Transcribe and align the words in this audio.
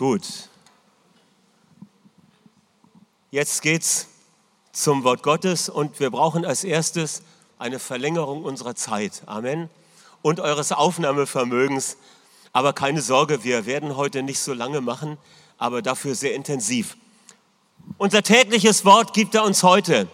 Gut. 0.00 0.22
Jetzt 3.30 3.60
geht's 3.60 4.06
zum 4.72 5.04
Wort 5.04 5.22
Gottes 5.22 5.68
und 5.68 6.00
wir 6.00 6.08
brauchen 6.08 6.46
als 6.46 6.64
erstes 6.64 7.20
eine 7.58 7.78
Verlängerung 7.78 8.42
unserer 8.42 8.74
Zeit. 8.74 9.20
Amen. 9.26 9.68
Und 10.22 10.40
eures 10.40 10.72
Aufnahmevermögens. 10.72 11.98
Aber 12.54 12.72
keine 12.72 13.02
Sorge, 13.02 13.44
wir 13.44 13.66
werden 13.66 13.94
heute 13.94 14.22
nicht 14.22 14.38
so 14.38 14.54
lange 14.54 14.80
machen, 14.80 15.18
aber 15.58 15.82
dafür 15.82 16.14
sehr 16.14 16.34
intensiv. 16.34 16.96
Unser 17.98 18.22
tägliches 18.22 18.86
Wort 18.86 19.12
gibt 19.12 19.34
er 19.34 19.44
uns 19.44 19.62
heute. 19.62 20.08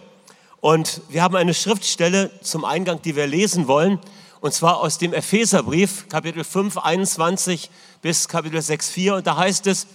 Und 0.60 1.00
wir 1.10 1.23
haben 1.23 1.37
eine 1.37 1.55
Schriftstelle 1.55 2.32
zum 2.42 2.64
Eingang, 2.64 3.02
die 3.02 3.14
wir 3.14 3.28
lesen 3.28 3.68
wollen, 3.68 4.00
und 4.46 4.52
zwar 4.52 4.78
aus 4.78 4.98
dem 4.98 5.12
Epheserbrief, 5.12 6.08
Kapitel 6.08 6.44
5, 6.44 6.78
21 6.78 7.68
bis 8.00 8.28
Kapitel 8.28 8.62
6, 8.62 8.91
4. 8.91 9.14
Und 9.16 9.27
da 9.27 9.36
heißt 9.36 9.66
es, 9.66 9.88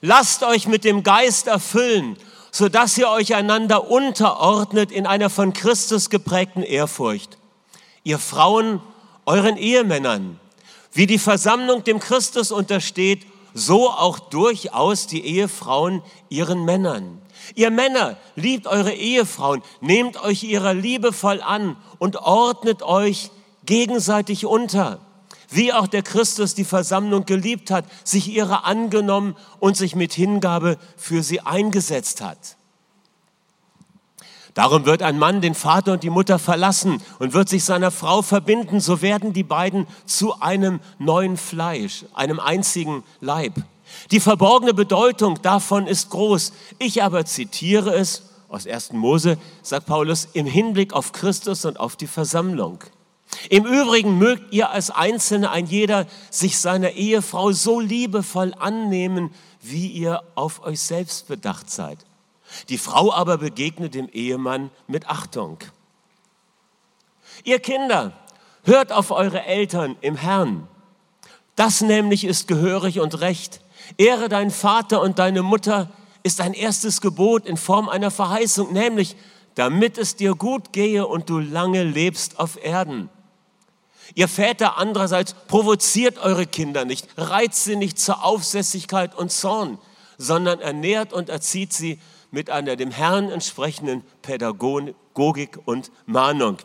lasst 0.00 0.42
euch 0.42 0.66
mit 0.66 0.82
dem 0.82 1.04
Geist 1.04 1.46
erfüllen, 1.46 2.16
sodass 2.50 2.98
ihr 2.98 3.08
euch 3.08 3.36
einander 3.36 3.88
unterordnet 3.88 4.90
in 4.90 5.06
einer 5.06 5.30
von 5.30 5.52
Christus 5.52 6.10
geprägten 6.10 6.64
Ehrfurcht. 6.64 7.38
Ihr 8.02 8.18
Frauen 8.18 8.80
euren 9.24 9.56
Ehemännern, 9.56 10.40
wie 10.92 11.06
die 11.06 11.20
Versammlung 11.20 11.84
dem 11.84 12.00
Christus 12.00 12.50
untersteht, 12.50 13.24
so 13.54 13.88
auch 13.88 14.18
durchaus 14.18 15.06
die 15.06 15.24
Ehefrauen 15.24 16.02
ihren 16.28 16.64
Männern. 16.64 17.22
Ihr 17.54 17.70
Männer, 17.70 18.16
liebt 18.34 18.66
eure 18.66 18.92
Ehefrauen, 18.94 19.62
nehmt 19.80 20.20
euch 20.24 20.42
ihrer 20.42 20.74
Liebe 20.74 21.12
voll 21.12 21.40
an 21.40 21.76
und 22.00 22.16
ordnet 22.16 22.82
euch 22.82 23.30
gegenseitig 23.66 24.46
unter, 24.46 25.00
wie 25.50 25.72
auch 25.72 25.86
der 25.86 26.02
Christus 26.02 26.54
die 26.54 26.64
Versammlung 26.64 27.26
geliebt 27.26 27.70
hat, 27.70 27.84
sich 28.04 28.28
ihrer 28.28 28.64
angenommen 28.64 29.36
und 29.60 29.76
sich 29.76 29.94
mit 29.94 30.12
Hingabe 30.12 30.78
für 30.96 31.22
sie 31.22 31.40
eingesetzt 31.40 32.20
hat. 32.20 32.56
Darum 34.54 34.84
wird 34.84 35.02
ein 35.02 35.18
Mann 35.18 35.40
den 35.40 35.54
Vater 35.54 35.94
und 35.94 36.02
die 36.02 36.10
Mutter 36.10 36.38
verlassen 36.38 37.02
und 37.18 37.32
wird 37.32 37.48
sich 37.48 37.64
seiner 37.64 37.90
Frau 37.90 38.20
verbinden, 38.20 38.80
so 38.80 39.00
werden 39.00 39.32
die 39.32 39.44
beiden 39.44 39.86
zu 40.04 40.40
einem 40.40 40.80
neuen 40.98 41.38
Fleisch, 41.38 42.04
einem 42.12 42.38
einzigen 42.38 43.02
Leib. 43.20 43.54
Die 44.10 44.20
verborgene 44.20 44.74
Bedeutung 44.74 45.40
davon 45.42 45.86
ist 45.86 46.10
groß. 46.10 46.52
Ich 46.78 47.02
aber 47.02 47.24
zitiere 47.24 47.94
es 47.94 48.30
aus 48.48 48.66
1. 48.66 48.92
Mose, 48.92 49.38
sagt 49.62 49.86
Paulus, 49.86 50.28
im 50.34 50.44
Hinblick 50.46 50.92
auf 50.92 51.12
Christus 51.12 51.64
und 51.64 51.80
auf 51.80 51.96
die 51.96 52.06
Versammlung. 52.06 52.78
Im 53.48 53.66
Übrigen 53.66 54.18
mögt 54.18 54.52
ihr 54.52 54.70
als 54.70 54.90
Einzelne 54.90 55.50
ein 55.50 55.66
jeder 55.66 56.06
sich 56.30 56.58
seiner 56.58 56.90
Ehefrau 56.90 57.52
so 57.52 57.80
liebevoll 57.80 58.54
annehmen, 58.58 59.32
wie 59.60 59.88
ihr 59.88 60.22
auf 60.34 60.62
euch 60.64 60.80
selbst 60.80 61.28
bedacht 61.28 61.70
seid. 61.70 61.98
Die 62.68 62.78
Frau 62.78 63.12
aber 63.12 63.38
begegnet 63.38 63.94
dem 63.94 64.08
Ehemann 64.08 64.70
mit 64.86 65.08
Achtung. 65.08 65.58
Ihr 67.44 67.58
Kinder, 67.58 68.12
hört 68.64 68.92
auf 68.92 69.10
eure 69.10 69.44
Eltern 69.44 69.96
im 70.00 70.16
Herrn. 70.16 70.68
Das 71.56 71.80
nämlich 71.80 72.24
ist 72.24 72.48
gehörig 72.48 73.00
und 73.00 73.20
recht. 73.20 73.60
Ehre 73.96 74.28
deinen 74.28 74.50
Vater 74.50 75.00
und 75.00 75.18
deine 75.18 75.42
Mutter 75.42 75.90
ist 76.22 76.40
ein 76.40 76.54
erstes 76.54 77.00
Gebot 77.00 77.46
in 77.46 77.56
Form 77.56 77.88
einer 77.88 78.10
Verheißung, 78.10 78.72
nämlich 78.72 79.16
damit 79.54 79.98
es 79.98 80.16
dir 80.16 80.34
gut 80.34 80.72
gehe 80.72 81.06
und 81.06 81.28
du 81.28 81.38
lange 81.38 81.82
lebst 81.82 82.38
auf 82.38 82.62
Erden. 82.62 83.10
Ihr 84.14 84.28
Väter 84.28 84.78
andererseits 84.78 85.34
provoziert 85.34 86.18
eure 86.18 86.46
Kinder 86.46 86.84
nicht, 86.84 87.08
reizt 87.16 87.64
sie 87.64 87.76
nicht 87.76 87.98
zur 87.98 88.24
Aufsässigkeit 88.24 89.14
und 89.14 89.32
Zorn, 89.32 89.78
sondern 90.18 90.60
ernährt 90.60 91.12
und 91.12 91.28
erzieht 91.28 91.72
sie 91.72 91.98
mit 92.30 92.50
einer 92.50 92.76
dem 92.76 92.90
Herrn 92.90 93.30
entsprechenden 93.30 94.02
Pädagogik 94.22 95.58
und 95.64 95.90
Mahnung. 96.06 96.58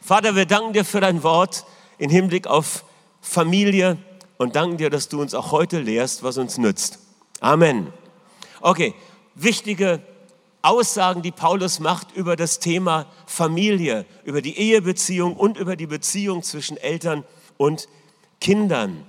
Vater, 0.00 0.36
wir 0.36 0.46
danken 0.46 0.72
dir 0.72 0.84
für 0.84 1.00
dein 1.00 1.22
Wort 1.22 1.64
im 1.98 2.10
Hinblick 2.10 2.46
auf 2.46 2.84
Familie 3.20 3.98
und 4.38 4.56
danken 4.56 4.76
dir, 4.76 4.90
dass 4.90 5.08
du 5.08 5.20
uns 5.20 5.34
auch 5.34 5.52
heute 5.52 5.80
lehrst, 5.80 6.22
was 6.22 6.38
uns 6.38 6.58
nützt. 6.58 6.98
Amen. 7.40 7.92
Okay, 8.60 8.94
wichtige 9.34 10.00
Aussagen, 10.62 11.22
die 11.22 11.32
Paulus 11.32 11.80
macht 11.80 12.12
über 12.12 12.36
das 12.36 12.60
Thema 12.60 13.06
Familie, 13.26 14.06
über 14.24 14.40
die 14.40 14.56
Ehebeziehung 14.56 15.36
und 15.36 15.58
über 15.58 15.74
die 15.74 15.88
Beziehung 15.88 16.44
zwischen 16.44 16.76
Eltern 16.76 17.24
und 17.56 17.88
Kindern. 18.40 19.04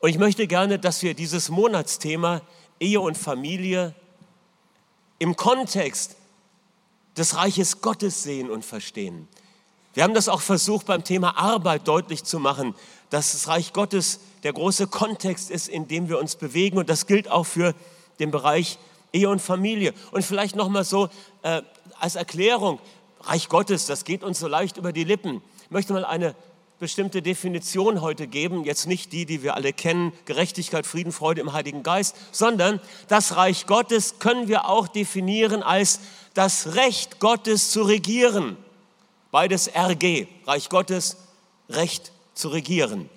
Und 0.00 0.10
ich 0.10 0.18
möchte 0.18 0.46
gerne, 0.46 0.78
dass 0.78 1.02
wir 1.02 1.14
dieses 1.14 1.48
Monatsthema 1.48 2.42
Ehe 2.78 3.00
und 3.00 3.16
Familie 3.16 3.94
im 5.18 5.36
Kontext 5.36 6.16
des 7.16 7.36
Reiches 7.36 7.80
Gottes 7.80 8.22
sehen 8.22 8.50
und 8.50 8.64
verstehen. 8.64 9.26
Wir 9.94 10.02
haben 10.02 10.12
das 10.12 10.28
auch 10.28 10.40
versucht 10.42 10.86
beim 10.86 11.04
Thema 11.04 11.38
Arbeit 11.38 11.88
deutlich 11.88 12.24
zu 12.24 12.40
machen, 12.40 12.74
dass 13.10 13.32
das 13.32 13.48
Reich 13.48 13.72
Gottes 13.72 14.20
der 14.42 14.52
große 14.52 14.88
Kontext 14.88 15.50
ist, 15.50 15.68
in 15.68 15.88
dem 15.88 16.08
wir 16.08 16.18
uns 16.18 16.36
bewegen 16.36 16.76
und 16.76 16.90
das 16.90 17.06
gilt 17.06 17.30
auch 17.30 17.44
für 17.44 17.74
den 18.18 18.30
Bereich 18.30 18.78
Ehe 19.14 19.30
und 19.30 19.40
Familie. 19.40 19.94
Und 20.10 20.24
vielleicht 20.24 20.56
noch 20.56 20.68
mal 20.68 20.84
so 20.84 21.08
äh, 21.42 21.62
als 22.00 22.16
Erklärung, 22.16 22.80
Reich 23.20 23.48
Gottes, 23.48 23.86
das 23.86 24.04
geht 24.04 24.22
uns 24.22 24.40
so 24.40 24.48
leicht 24.48 24.76
über 24.76 24.92
die 24.92 25.04
Lippen. 25.04 25.40
Ich 25.62 25.70
möchte 25.70 25.94
mal 25.94 26.04
eine 26.04 26.34
bestimmte 26.80 27.22
Definition 27.22 28.02
heute 28.02 28.26
geben, 28.26 28.64
jetzt 28.64 28.86
nicht 28.86 29.12
die, 29.12 29.24
die 29.24 29.42
wir 29.42 29.54
alle 29.54 29.72
kennen, 29.72 30.12
Gerechtigkeit, 30.26 30.86
Frieden, 30.86 31.12
Freude 31.12 31.40
im 31.40 31.52
Heiligen 31.52 31.82
Geist, 31.82 32.16
sondern 32.32 32.80
das 33.08 33.36
Reich 33.36 33.66
Gottes 33.66 34.18
können 34.18 34.48
wir 34.48 34.68
auch 34.68 34.88
definieren 34.88 35.62
als 35.62 36.00
das 36.34 36.74
Recht 36.74 37.20
Gottes 37.20 37.70
zu 37.70 37.82
regieren. 37.82 38.56
Beides 39.30 39.68
RG, 39.68 40.26
Reich 40.46 40.68
Gottes, 40.68 41.16
Recht 41.70 42.12
zu 42.34 42.48
regieren. 42.48 43.08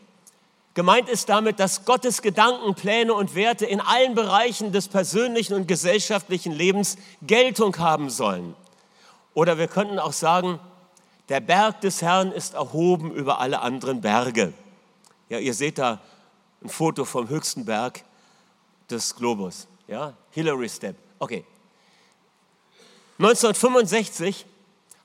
Gemeint 0.78 1.10
ist 1.10 1.28
damit, 1.28 1.60
dass 1.60 1.86
Gottes 1.86 2.22
Gedanken, 2.22 2.76
Pläne 2.76 3.12
und 3.12 3.34
Werte 3.34 3.66
in 3.66 3.82
allen 3.82 4.14
Bereichen 4.14 4.72
des 4.72 4.88
persönlichen 4.88 5.56
und 5.56 5.68
gesellschaftlichen 5.68 6.52
Lebens 6.52 6.98
Geltung 7.24 7.76
haben 7.80 8.12
sollen. 8.12 8.54
Oder 9.34 9.58
wir 9.58 9.70
könnten 9.70 9.98
auch 9.98 10.14
sagen, 10.14 10.60
der 11.30 11.40
Berg 11.40 11.82
des 11.82 12.04
Herrn 12.04 12.32
ist 12.32 12.54
erhoben 12.54 13.12
über 13.12 13.40
alle 13.40 13.62
anderen 13.62 14.02
Berge. 14.02 14.54
Ja, 15.30 15.40
ihr 15.40 15.56
seht 15.56 15.80
da 15.80 16.00
ein 16.62 16.70
Foto 16.70 17.06
vom 17.06 17.28
höchsten 17.28 17.66
Berg 17.66 18.04
des 18.88 19.16
Globus. 19.16 19.68
Ja, 19.88 20.14
Hillary 20.30 20.70
Step. 20.70 20.96
Okay. 21.18 21.44
1965 23.18 24.46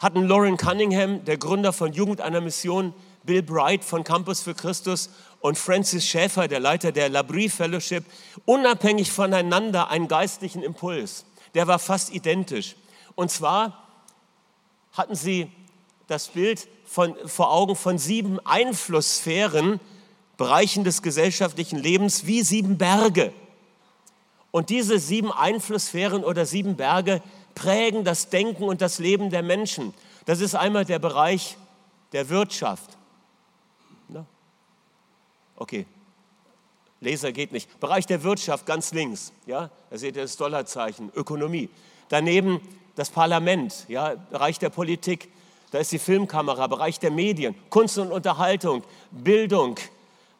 hatten 0.00 0.28
Lauren 0.28 0.58
Cunningham, 0.58 1.24
der 1.24 1.38
Gründer 1.38 1.72
von 1.72 1.94
Jugend 1.94 2.20
einer 2.20 2.42
Mission, 2.42 2.92
Bill 3.24 3.42
Bright 3.42 3.84
von 3.84 4.04
Campus 4.04 4.42
für 4.42 4.54
Christus 4.54 5.08
und 5.42 5.58
Francis 5.58 6.06
Schäfer, 6.06 6.46
der 6.48 6.60
Leiter 6.60 6.92
der 6.92 7.08
Labrie 7.08 7.48
Fellowship, 7.48 8.04
unabhängig 8.46 9.10
voneinander 9.10 9.90
einen 9.90 10.06
geistlichen 10.08 10.62
Impuls. 10.62 11.24
Der 11.54 11.66
war 11.66 11.80
fast 11.80 12.14
identisch. 12.14 12.76
Und 13.16 13.30
zwar 13.30 13.88
hatten 14.92 15.16
sie 15.16 15.50
das 16.06 16.28
Bild 16.28 16.68
von, 16.86 17.16
vor 17.26 17.52
Augen 17.52 17.74
von 17.74 17.98
sieben 17.98 18.38
Einflusssphären, 18.46 19.80
Bereichen 20.36 20.84
des 20.84 21.02
gesellschaftlichen 21.02 21.78
Lebens, 21.78 22.26
wie 22.26 22.42
sieben 22.42 22.78
Berge. 22.78 23.32
Und 24.52 24.70
diese 24.70 25.00
sieben 25.00 25.32
Einflusssphären 25.32 26.24
oder 26.24 26.46
sieben 26.46 26.76
Berge 26.76 27.20
prägen 27.56 28.04
das 28.04 28.28
Denken 28.28 28.64
und 28.64 28.80
das 28.80 29.00
Leben 29.00 29.30
der 29.30 29.42
Menschen. 29.42 29.92
Das 30.24 30.40
ist 30.40 30.54
einmal 30.54 30.84
der 30.84 31.00
Bereich 31.00 31.56
der 32.12 32.28
Wirtschaft, 32.28 32.96
Okay, 35.56 35.86
Laser 37.00 37.32
geht 37.32 37.52
nicht. 37.52 37.80
Bereich 37.80 38.06
der 38.06 38.22
Wirtschaft 38.22 38.64
ganz 38.64 38.92
links, 38.92 39.32
ja, 39.46 39.70
da 39.90 39.98
seht 39.98 40.16
ihr 40.16 40.22
das 40.22 40.36
Dollarzeichen, 40.36 41.10
Ökonomie. 41.14 41.68
Daneben 42.08 42.60
das 42.94 43.10
Parlament, 43.10 43.86
ja, 43.88 44.14
Bereich 44.30 44.58
der 44.58 44.70
Politik, 44.70 45.28
da 45.72 45.78
ist 45.78 45.90
die 45.90 45.98
Filmkamera, 45.98 46.66
Bereich 46.66 47.00
der 47.00 47.10
Medien, 47.10 47.54
Kunst 47.70 47.98
und 47.98 48.12
Unterhaltung, 48.12 48.84
Bildung 49.10 49.78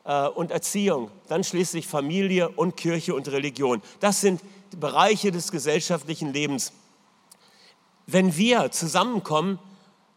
äh, 0.05 0.29
und 0.29 0.51
Erziehung, 0.51 1.11
dann 1.29 1.43
schließlich 1.43 1.87
Familie 1.87 2.51
und 2.51 2.77
Kirche 2.77 3.15
und 3.15 3.29
Religion. 3.29 3.83
Das 4.01 4.21
sind 4.21 4.41
Bereiche 4.79 5.33
des 5.33 5.51
gesellschaftlichen 5.51 6.33
Lebens. 6.33 6.73
Wenn 8.07 8.37
wir 8.37 8.71
zusammenkommen, 8.71 9.59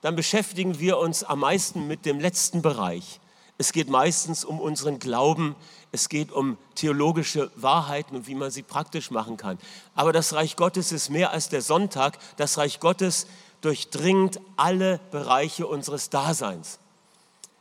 dann 0.02 0.16
beschäftigen 0.16 0.80
wir 0.80 0.98
uns 0.98 1.24
am 1.24 1.40
meisten 1.40 1.88
mit 1.88 2.06
dem 2.06 2.20
letzten 2.20 2.62
Bereich, 2.62 3.20
es 3.58 3.72
geht 3.72 3.90
meistens 3.90 4.44
um 4.44 4.60
unseren 4.60 5.00
Glauben, 5.00 5.56
es 5.92 6.10
geht 6.10 6.32
um 6.32 6.58
theologische 6.76 7.52
Wahrheiten 7.56 8.18
und 8.18 8.28
wie 8.28 8.36
man 8.36 8.52
sie 8.52 8.64
praktisch 8.64 9.12
machen 9.12 9.38
kann. 9.38 9.58
Aber 9.96 10.12
das 10.12 10.34
Reich 10.34 10.58
Gottes 10.58 10.92
ist 10.92 11.10
mehr 11.10 11.32
als 11.32 11.48
der 11.48 11.62
Sonntag. 11.62 12.18
Das 12.36 12.58
Reich 12.58 12.82
Gottes 12.82 13.28
durchdringt 13.62 14.42
alle 14.58 15.00
Bereiche 15.12 15.68
unseres 15.68 16.10
Daseins. 16.10 16.80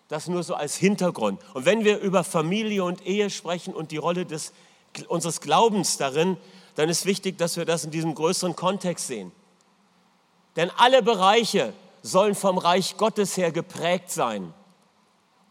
Das 0.09 0.27
nur 0.27 0.43
so 0.43 0.55
als 0.55 0.75
Hintergrund. 0.75 1.41
Und 1.55 1.65
wenn 1.65 1.85
wir 1.85 2.01
über 2.01 2.25
Familie 2.25 2.83
und 2.83 3.07
Ehe 3.07 3.31
sprechen 3.31 3.73
und 3.73 3.93
die 3.93 3.97
Rolle 3.97 4.27
des 4.27 4.53
unseres 5.09 5.41
Glaubens 5.41 5.97
darin, 5.97 6.37
dann 6.75 6.89
ist 6.89 7.07
wichtig, 7.07 7.39
dass 7.39 7.57
wir 7.57 7.65
das 7.65 7.85
in 7.85 7.93
diesem 7.93 8.17
größeren 8.17 8.57
Kontext 8.57 9.07
sehen. 9.07 9.31
Denn 10.57 10.71
alle 10.77 11.03
Bereiche 11.03 11.73
sollen 12.03 12.35
vom 12.35 12.59
Reich 12.59 12.97
Gottes 12.97 13.37
her 13.37 13.53
geprägt 13.53 14.11
sein 14.11 14.53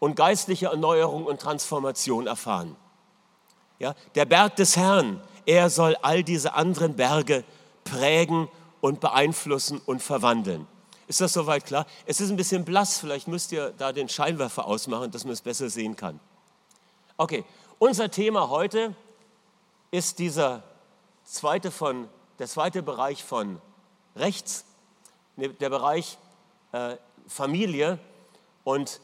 und 0.04 0.16
geistliche 0.16 0.66
Erneuerung 0.66 1.24
und 1.24 1.40
Transformation 1.40 2.26
erfahren. 2.26 2.76
Ja, 3.78 3.94
der 4.14 4.26
Berg 4.26 4.54
des 4.56 4.76
Herrn, 4.76 5.18
er 5.46 5.70
soll 5.70 5.96
all 6.02 6.22
diese 6.22 6.52
anderen 6.52 6.94
Berge 6.94 7.42
prägen 7.84 8.48
und 8.82 9.00
beeinflussen 9.00 9.80
und 9.86 10.02
verwandeln. 10.02 10.66
Ist 11.06 11.22
das 11.22 11.32
soweit 11.32 11.64
klar? 11.64 11.86
Es 12.04 12.20
ist 12.20 12.28
ein 12.28 12.36
bisschen 12.36 12.66
blass, 12.66 12.98
vielleicht 12.98 13.28
müsst 13.28 13.50
ihr 13.50 13.72
da 13.78 13.92
den 13.92 14.10
Scheinwerfer 14.10 14.66
ausmachen, 14.66 15.10
dass 15.10 15.24
man 15.24 15.32
es 15.32 15.40
besser 15.40 15.70
sehen 15.70 15.96
kann. 15.96 16.20
Okay, 17.16 17.42
unser 17.78 18.10
Thema 18.10 18.50
heute 18.50 18.94
ist 19.90 20.18
dieser 20.18 20.64
zweite 21.24 21.70
von, 21.70 22.10
der 22.38 22.46
zweite 22.46 22.82
Bereich 22.82 23.24
von 23.24 23.58
rechts, 24.16 24.66
ne, 25.36 25.48
der 25.48 25.70
Bereich 25.70 26.18
äh, 26.72 26.96
Familie. 27.26 27.98
Und 28.64 29.00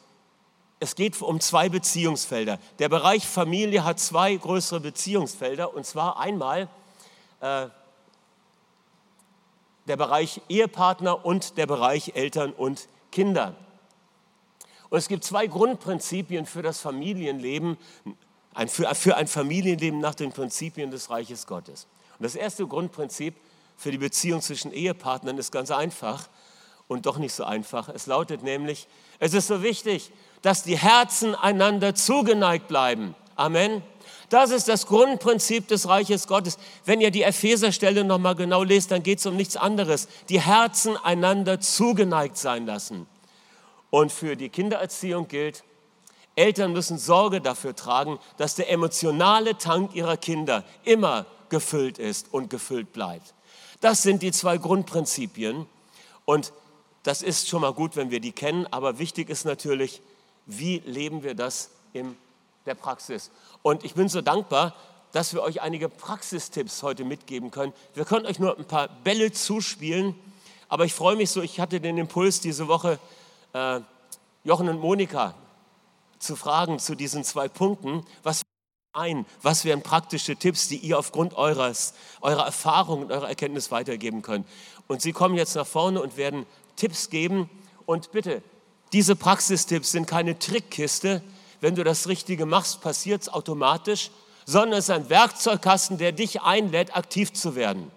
es 0.80 0.94
geht 0.94 1.20
um 1.20 1.40
zwei 1.40 1.68
Beziehungsfelder. 1.68 2.58
Der 2.78 2.88
Bereich 2.88 3.26
Familie 3.26 3.84
hat 3.84 4.00
zwei 4.00 4.34
größere 4.34 4.80
Beziehungsfelder, 4.80 5.74
und 5.74 5.84
zwar 5.84 6.18
einmal 6.18 6.68
äh, 7.40 7.66
der 9.86 9.96
Bereich 9.96 10.40
Ehepartner 10.48 11.24
und 11.24 11.58
der 11.58 11.66
Bereich 11.66 12.12
Eltern 12.14 12.52
und 12.52 12.88
Kinder. 13.12 13.54
Und 14.88 14.98
es 14.98 15.08
gibt 15.08 15.22
zwei 15.22 15.46
Grundprinzipien 15.46 16.46
für 16.46 16.62
das 16.62 16.80
Familienleben, 16.80 17.76
für 18.66 19.16
ein 19.16 19.28
Familienleben 19.28 20.00
nach 20.00 20.14
den 20.14 20.32
Prinzipien 20.32 20.90
des 20.90 21.10
Reiches 21.10 21.46
Gottes. 21.46 21.86
Und 22.18 22.24
das 22.24 22.34
erste 22.34 22.66
Grundprinzip 22.66 23.34
für 23.76 23.90
die 23.90 23.98
Beziehung 23.98 24.40
zwischen 24.40 24.72
Ehepartnern 24.72 25.38
ist 25.38 25.52
ganz 25.52 25.70
einfach 25.70 26.28
und 26.88 27.06
doch 27.06 27.18
nicht 27.18 27.32
so 27.32 27.44
einfach. 27.44 27.88
Es 27.88 28.06
lautet 28.06 28.42
nämlich, 28.42 28.88
es 29.18 29.34
ist 29.34 29.46
so 29.46 29.62
wichtig, 29.62 30.10
dass 30.42 30.62
die 30.62 30.78
Herzen 30.78 31.34
einander 31.34 31.94
zugeneigt 31.94 32.68
bleiben. 32.68 33.14
Amen. 33.36 33.82
Das 34.28 34.50
ist 34.50 34.68
das 34.68 34.86
Grundprinzip 34.86 35.66
des 35.66 35.88
Reiches 35.88 36.28
Gottes. 36.28 36.56
Wenn 36.84 37.00
ihr 37.00 37.10
die 37.10 37.24
Epheserstelle 37.24 38.04
nochmal 38.04 38.36
genau 38.36 38.62
lest, 38.62 38.92
dann 38.92 39.02
geht 39.02 39.18
es 39.18 39.26
um 39.26 39.36
nichts 39.36 39.56
anderes. 39.56 40.08
Die 40.28 40.40
Herzen 40.40 40.96
einander 40.96 41.60
zugeneigt 41.60 42.36
sein 42.36 42.64
lassen. 42.64 43.06
Und 43.90 44.12
für 44.12 44.36
die 44.36 44.48
Kindererziehung 44.48 45.26
gilt, 45.26 45.64
Eltern 46.36 46.72
müssen 46.72 46.96
Sorge 46.96 47.40
dafür 47.40 47.74
tragen, 47.74 48.20
dass 48.36 48.54
der 48.54 48.70
emotionale 48.70 49.58
Tank 49.58 49.96
ihrer 49.96 50.16
Kinder 50.16 50.64
immer 50.84 51.26
gefüllt 51.48 51.98
ist 51.98 52.32
und 52.32 52.50
gefüllt 52.50 52.92
bleibt. 52.92 53.34
Das 53.80 54.02
sind 54.02 54.22
die 54.22 54.30
zwei 54.30 54.58
Grundprinzipien. 54.58 55.66
Und 56.24 56.52
das 57.02 57.22
ist 57.22 57.48
schon 57.48 57.62
mal 57.62 57.72
gut, 57.72 57.96
wenn 57.96 58.10
wir 58.10 58.20
die 58.20 58.32
kennen, 58.32 58.66
aber 58.70 58.98
wichtig 58.98 59.28
ist 59.28 59.44
natürlich, 59.44 60.00
wie 60.58 60.78
leben 60.80 61.22
wir 61.22 61.34
das 61.34 61.70
in 61.92 62.16
der 62.66 62.74
Praxis. 62.74 63.30
Und 63.62 63.84
ich 63.84 63.94
bin 63.94 64.08
so 64.08 64.20
dankbar, 64.20 64.74
dass 65.12 65.34
wir 65.34 65.42
euch 65.42 65.60
einige 65.60 65.88
Praxistipps 65.88 66.82
heute 66.82 67.04
mitgeben 67.04 67.50
können. 67.50 67.72
Wir 67.94 68.04
können 68.04 68.26
euch 68.26 68.38
nur 68.38 68.56
ein 68.56 68.64
paar 68.64 68.88
Bälle 68.88 69.32
zuspielen, 69.32 70.14
aber 70.68 70.84
ich 70.84 70.94
freue 70.94 71.16
mich 71.16 71.30
so, 71.30 71.42
ich 71.42 71.58
hatte 71.58 71.80
den 71.80 71.98
Impuls 71.98 72.40
diese 72.40 72.68
Woche, 72.68 72.98
äh, 73.52 73.80
Jochen 74.44 74.68
und 74.68 74.78
Monika 74.78 75.34
zu 76.18 76.36
fragen 76.36 76.78
zu 76.78 76.94
diesen 76.94 77.24
zwei 77.24 77.48
Punkten. 77.48 78.04
Was 78.22 78.42
ein, 78.92 79.26
was 79.42 79.64
wären 79.64 79.82
praktische 79.82 80.36
Tipps, 80.36 80.68
die 80.68 80.76
ihr 80.76 80.98
aufgrund 80.98 81.34
eures, 81.34 81.94
eurer 82.20 82.44
Erfahrung 82.44 83.02
und 83.02 83.12
eurer 83.12 83.28
Erkenntnis 83.28 83.70
weitergeben 83.70 84.22
könnt? 84.22 84.46
Und 84.86 85.02
sie 85.02 85.12
kommen 85.12 85.36
jetzt 85.36 85.54
nach 85.56 85.66
vorne 85.66 86.00
und 86.00 86.16
werden 86.16 86.46
Tipps 86.76 87.10
geben. 87.10 87.50
Und 87.86 88.12
bitte, 88.12 88.42
diese 88.92 89.16
Praxistipps 89.16 89.92
sind 89.92 90.06
keine 90.06 90.38
Trickkiste, 90.38 91.22
wenn 91.60 91.74
du 91.74 91.84
das 91.84 92.08
Richtige 92.08 92.46
machst, 92.46 92.80
passiert 92.80 93.22
es 93.22 93.28
automatisch, 93.28 94.10
sondern 94.46 94.78
es 94.78 94.86
ist 94.86 94.90
ein 94.90 95.08
Werkzeugkasten, 95.10 95.98
der 95.98 96.12
dich 96.12 96.42
einlädt, 96.42 96.96
aktiv 96.96 97.32
zu 97.32 97.54
werden. 97.54 97.90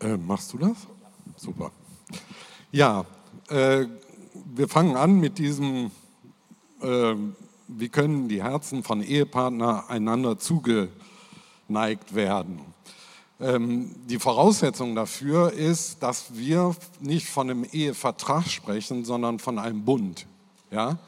Äh, 0.00 0.16
machst 0.16 0.52
du 0.52 0.58
das? 0.58 0.76
Super. 1.36 1.72
Ja, 2.70 3.04
äh, 3.48 3.86
wir 4.54 4.68
fangen 4.68 4.96
an 4.96 5.18
mit 5.18 5.38
diesem, 5.38 5.90
äh, 6.80 7.14
wie 7.66 7.88
können 7.88 8.28
die 8.28 8.42
Herzen 8.42 8.84
von 8.84 9.02
Ehepartnern 9.02 9.84
einander 9.88 10.38
zugeneigt 10.38 12.14
werden. 12.14 12.60
Ähm, 13.40 13.94
die 14.06 14.18
Voraussetzung 14.18 14.94
dafür 14.94 15.52
ist, 15.52 16.02
dass 16.02 16.36
wir 16.36 16.74
nicht 17.00 17.28
von 17.28 17.50
einem 17.50 17.64
Ehevertrag 17.70 18.48
sprechen, 18.48 19.04
sondern 19.04 19.38
von 19.38 19.58
einem 19.58 19.84
Bund. 19.84 20.26
Ja? 20.70 20.98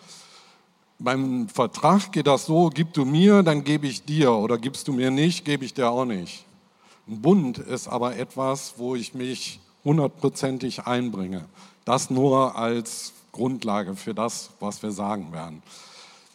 Beim 0.99 1.49
Vertrag 1.49 2.13
geht 2.13 2.27
das 2.27 2.47
so, 2.47 2.71
gib 2.73 2.93
du 2.93 3.05
mir, 3.05 3.43
dann 3.43 3.65
gebe 3.65 3.87
ich 3.87 4.05
dir 4.05 4.33
oder 4.33 4.59
gibst 4.59 4.87
du 4.87 4.93
mir 4.93 5.11
nicht, 5.11 5.45
gebe 5.45 5.65
ich 5.65 5.75
dir 5.75 5.91
auch 5.91 6.05
nicht. 6.05 6.45
Ein 7.09 7.21
Bund 7.23 7.59
ist 7.59 7.89
aber 7.89 8.17
etwas, 8.17 8.75
wo 8.77 8.95
ich 8.95 9.15
mich 9.15 9.59
hundertprozentig 9.85 10.87
einbringe. 10.87 11.47
Das 11.85 12.11
nur 12.11 12.57
als 12.57 13.13
Grundlage 13.33 13.97
für 13.97 14.15
das, 14.15 14.51
was 14.61 14.83
wir 14.83 14.93
sagen 14.93 15.33
werden. 15.33 15.63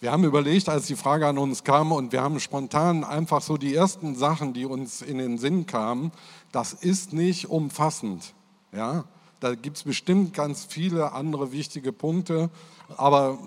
Wir 0.06 0.12
haben 0.12 0.24
überlegt, 0.24 0.69
als 0.69 0.86
die 0.86 0.96
Frage 0.96 1.25
an 1.25 1.40
uns 1.40 1.63
kam, 1.63 1.92
und 1.92 2.12
wir 2.12 2.22
haben 2.22 2.40
spontan 2.40 3.04
einfach 3.04 3.42
so 3.42 3.57
die 3.57 3.74
ersten 3.74 4.13
Sachen, 4.13 4.54
die 4.54 4.66
uns 4.66 5.02
in 5.02 5.18
den 5.18 5.40
Sinn 5.40 5.66
kamen, 5.66 6.12
das 6.52 6.74
ist 6.74 7.12
nicht 7.12 7.50
umfassend. 7.50 8.36
Ja? 8.72 9.06
Da 9.40 9.56
gibt 9.56 9.78
es 9.78 9.84
bestimmt 9.84 10.36
ganz 10.36 10.63
viele 10.63 11.13
andere 11.13 11.52
wichtige 11.52 11.92
Punkte, 11.92 12.52
aber 12.98 13.40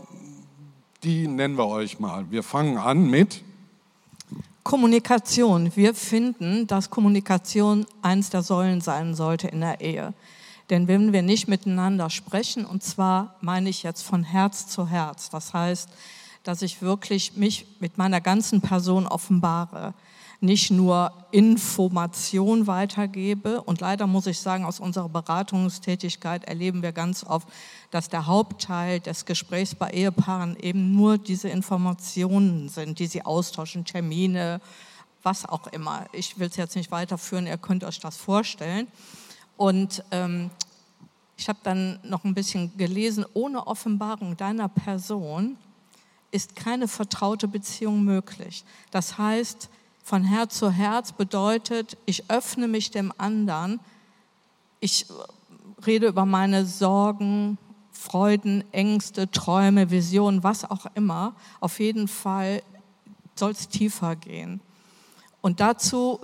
die 1.05 1.29
nennen 1.29 1.57
wir 1.57 1.69
euch 1.69 2.01
mal. 2.01 2.29
Wir 2.29 2.43
fangen 2.43 2.77
an 2.77 3.09
mit 3.09 3.45
Kommunikation. 4.65 5.71
Wir 5.77 5.95
finden, 5.95 6.67
dass 6.67 6.91
Kommunikation 6.91 7.87
eins 8.03 8.31
der 8.31 8.43
Säulen 8.43 8.81
sein 8.81 9.15
sollte 9.15 9.47
in 9.47 9.61
der 9.61 9.81
Ehe. 9.81 10.13
Denn 10.71 10.89
wenn 10.89 11.13
wir 11.13 11.23
nicht 11.23 11.47
miteinander 11.47 12.11
sprechen, 12.11 12.65
und 12.65 12.83
zwar 12.83 13.37
meine 13.43 13.71
ich 13.71 13.85
jetzt 13.85 14.03
von 14.03 14.25
Herz 14.25 14.67
zu 14.67 14.89
Herz, 14.89 15.31
das 15.31 15.55
heißt, 15.55 15.89
dass 16.49 16.63
ich 16.63 16.81
wirklich 16.81 17.37
mich 17.37 17.67
mit 17.79 17.99
meiner 17.99 18.23
ganzen 18.23 18.63
Person 18.63 19.07
offenbare, 19.07 19.93
nicht 20.41 20.71
nur 20.71 21.13
Information 21.31 22.67
weitergebe. 22.67 23.61
Und 23.61 23.83
leider 23.83 24.07
muss 24.07 24.27
ich 24.27 24.39
sagen, 24.39 24.65
aus 24.65 24.81
unserer 24.81 25.11
Beratungstätigkeit 25.11 26.45
erleben 26.45 26.81
wir 26.81 26.93
ganz 26.93 27.23
oft, 27.23 27.47
dass 27.91 28.09
der 28.09 28.25
Hauptteil 28.25 28.99
des 28.99 29.27
Gesprächs 29.27 29.75
bei 29.75 29.91
Ehepaaren 29.91 30.57
eben 30.59 30.97
nur 30.97 31.19
diese 31.19 31.51
Informationen 31.51 32.71
sind, 32.71 32.99
die 32.99 33.09
sie 33.09 33.27
austauschen, 33.27 33.85
Termine, 33.85 34.63
was 35.23 35.45
auch 35.45 35.67
immer. 35.67 36.07
Ich 36.13 36.39
will 36.39 36.49
es 36.49 36.57
jetzt 36.57 36.77
nicht 36.77 36.91
weiterführen, 36.91 37.47
ihr 37.47 37.59
könnt 37.59 37.85
euch 37.85 38.01
das 38.01 38.17
vorstellen. 38.17 38.87
Und 39.59 40.03
ähm, 40.13 40.49
ich 41.37 41.47
habe 41.47 41.59
dann 41.63 42.01
noch 42.05 42.25
ein 42.25 42.33
bisschen 42.33 42.75
gelesen, 42.79 43.27
ohne 43.35 43.67
Offenbarung 43.67 44.35
deiner 44.39 44.71
Person 44.71 45.59
ist 46.31 46.57
keine 46.57 46.89
vertraute 46.89 47.49
Beziehung 47.49 48.05
möglich. 48.05 48.65
Das 48.91 49.19
heißt, 49.19 49.69
von 50.03 50.25
Herz 50.25 50.59
zu 50.59 50.71
Herz 50.71 51.13
bedeutet, 51.13 51.97
ich 52.07 52.31
öffne 52.31 52.69
mich 52.69 52.91
dem 52.91 53.13
anderen, 53.19 53.81
ich 54.81 55.07
rede 55.87 56.07
über 56.07 56.25
meine 56.25 56.65
Sorgen, 56.67 57.59
Freuden, 57.93 58.63
Ängste, 58.73 59.31
Träume, 59.31 59.91
Visionen, 59.91 60.45
was 60.45 60.65
auch 60.65 60.87
immer. 60.95 61.35
Auf 61.61 61.81
jeden 61.81 62.07
Fall 62.07 62.63
soll 63.35 63.51
es 63.51 63.69
tiefer 63.69 64.15
gehen. 64.17 64.61
Und 65.41 65.61
dazu 65.61 66.21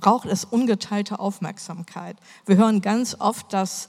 braucht 0.00 0.26
es 0.26 0.44
ungeteilte 0.44 1.18
Aufmerksamkeit. 1.18 2.16
Wir 2.46 2.56
hören 2.56 2.80
ganz 2.80 3.16
oft, 3.18 3.52
dass 3.52 3.88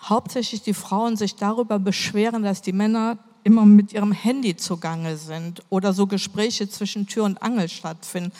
hauptsächlich 0.00 0.62
die 0.62 0.74
Frauen 0.74 1.16
sich 1.16 1.36
darüber 1.36 1.78
beschweren, 1.78 2.42
dass 2.42 2.62
die 2.62 2.72
Männer 2.72 3.18
immer 3.44 3.66
mit 3.66 3.92
ihrem 3.92 4.12
Handy 4.12 4.56
zugange 4.56 5.16
sind 5.16 5.62
oder 5.68 5.92
so 5.92 6.06
Gespräche 6.06 6.68
zwischen 6.68 7.06
Tür 7.06 7.24
und 7.24 7.42
Angel 7.42 7.68
stattfinden, 7.68 8.32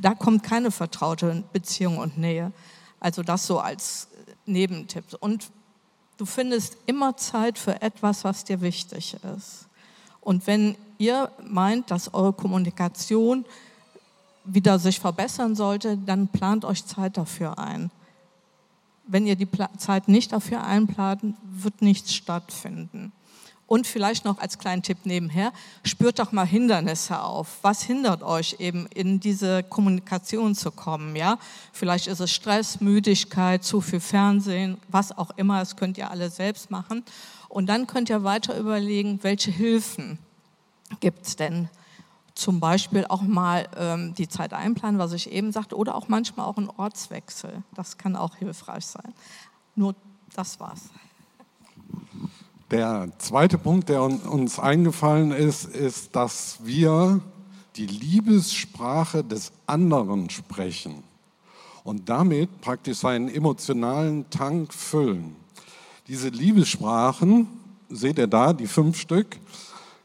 da 0.00 0.14
kommt 0.14 0.42
keine 0.42 0.70
vertraute 0.70 1.44
Beziehung 1.52 1.98
und 1.98 2.18
Nähe. 2.18 2.52
Also 3.00 3.22
das 3.22 3.46
so 3.46 3.58
als 3.58 4.08
Nebentipp. 4.46 5.04
Und 5.20 5.50
du 6.18 6.24
findest 6.24 6.76
immer 6.86 7.16
Zeit 7.16 7.58
für 7.58 7.80
etwas, 7.82 8.24
was 8.24 8.44
dir 8.44 8.60
wichtig 8.60 9.16
ist. 9.36 9.66
Und 10.20 10.46
wenn 10.46 10.76
ihr 10.98 11.30
meint, 11.44 11.90
dass 11.90 12.14
eure 12.14 12.32
Kommunikation 12.32 13.44
wieder 14.44 14.78
sich 14.78 15.00
verbessern 15.00 15.54
sollte, 15.54 15.96
dann 15.96 16.28
plant 16.28 16.64
euch 16.64 16.84
Zeit 16.84 17.16
dafür 17.16 17.58
ein. 17.58 17.90
Wenn 19.06 19.26
ihr 19.26 19.36
die 19.36 19.48
Zeit 19.78 20.08
nicht 20.08 20.32
dafür 20.32 20.64
einplant, 20.64 21.36
wird 21.42 21.82
nichts 21.82 22.14
stattfinden. 22.14 23.12
Und 23.66 23.86
vielleicht 23.86 24.24
noch 24.24 24.38
als 24.38 24.58
kleinen 24.58 24.82
Tipp 24.82 24.98
nebenher, 25.04 25.52
spürt 25.82 26.18
doch 26.18 26.30
mal 26.32 26.46
Hindernisse 26.46 27.22
auf. 27.22 27.58
Was 27.62 27.82
hindert 27.82 28.22
euch 28.22 28.56
eben 28.58 28.86
in 28.88 29.18
diese 29.18 29.62
Kommunikation 29.62 30.54
zu 30.54 30.70
kommen? 30.70 31.16
Ja? 31.16 31.38
Vielleicht 31.72 32.06
ist 32.06 32.20
es 32.20 32.30
Stress, 32.30 32.80
Müdigkeit, 32.80 33.64
zu 33.64 33.80
viel 33.80 34.00
Fernsehen, 34.00 34.78
was 34.88 35.16
auch 35.16 35.30
immer. 35.36 35.60
Das 35.60 35.76
könnt 35.76 35.96
ihr 35.96 36.10
alle 36.10 36.28
selbst 36.28 36.70
machen. 36.70 37.02
Und 37.48 37.66
dann 37.66 37.86
könnt 37.86 38.10
ihr 38.10 38.24
weiter 38.24 38.58
überlegen, 38.58 39.20
welche 39.22 39.50
Hilfen 39.50 40.18
gibt 41.00 41.26
es 41.26 41.36
denn? 41.36 41.68
Zum 42.34 42.60
Beispiel 42.60 43.04
auch 43.08 43.22
mal 43.22 43.68
ähm, 43.76 44.14
die 44.14 44.28
Zeit 44.28 44.54
einplanen, 44.54 44.98
was 44.98 45.12
ich 45.12 45.30
eben 45.30 45.52
sagte, 45.52 45.76
oder 45.76 45.94
auch 45.94 46.08
manchmal 46.08 46.46
auch 46.46 46.56
ein 46.56 46.70
Ortswechsel. 46.70 47.62
Das 47.74 47.98
kann 47.98 48.16
auch 48.16 48.36
hilfreich 48.36 48.86
sein. 48.86 49.12
Nur 49.74 49.94
das 50.34 50.58
war's. 50.58 50.90
Der 52.72 53.08
zweite 53.18 53.58
Punkt, 53.58 53.90
der 53.90 54.02
uns 54.02 54.58
eingefallen 54.58 55.30
ist, 55.30 55.66
ist, 55.66 56.16
dass 56.16 56.56
wir 56.62 57.20
die 57.76 57.84
Liebessprache 57.84 59.22
des 59.22 59.52
anderen 59.66 60.30
sprechen 60.30 61.04
und 61.84 62.08
damit 62.08 62.62
praktisch 62.62 62.96
seinen 62.96 63.28
emotionalen 63.28 64.30
Tank 64.30 64.72
füllen. 64.72 65.36
Diese 66.08 66.30
Liebessprachen, 66.30 67.46
seht 67.90 68.16
ihr 68.16 68.26
da, 68.26 68.54
die 68.54 68.66
fünf 68.66 68.98
Stück, 68.98 69.38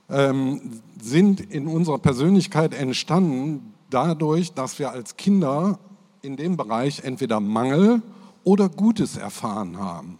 ähm, 0.09 0.81
sind 1.01 1.39
in 1.39 1.67
unserer 1.67 2.00
Persönlichkeit 2.00 2.74
entstanden 2.74 3.74
dadurch, 3.89 4.51
dass 4.51 4.77
wir 4.77 4.91
als 4.91 5.15
Kinder 5.15 5.79
in 6.21 6.36
dem 6.36 6.57
Bereich 6.57 7.00
entweder 7.05 7.39
Mangel 7.39 8.01
oder 8.43 8.67
Gutes 8.67 9.15
erfahren 9.15 9.77
haben. 9.77 10.19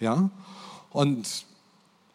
Ja? 0.00 0.28
Und 0.90 1.47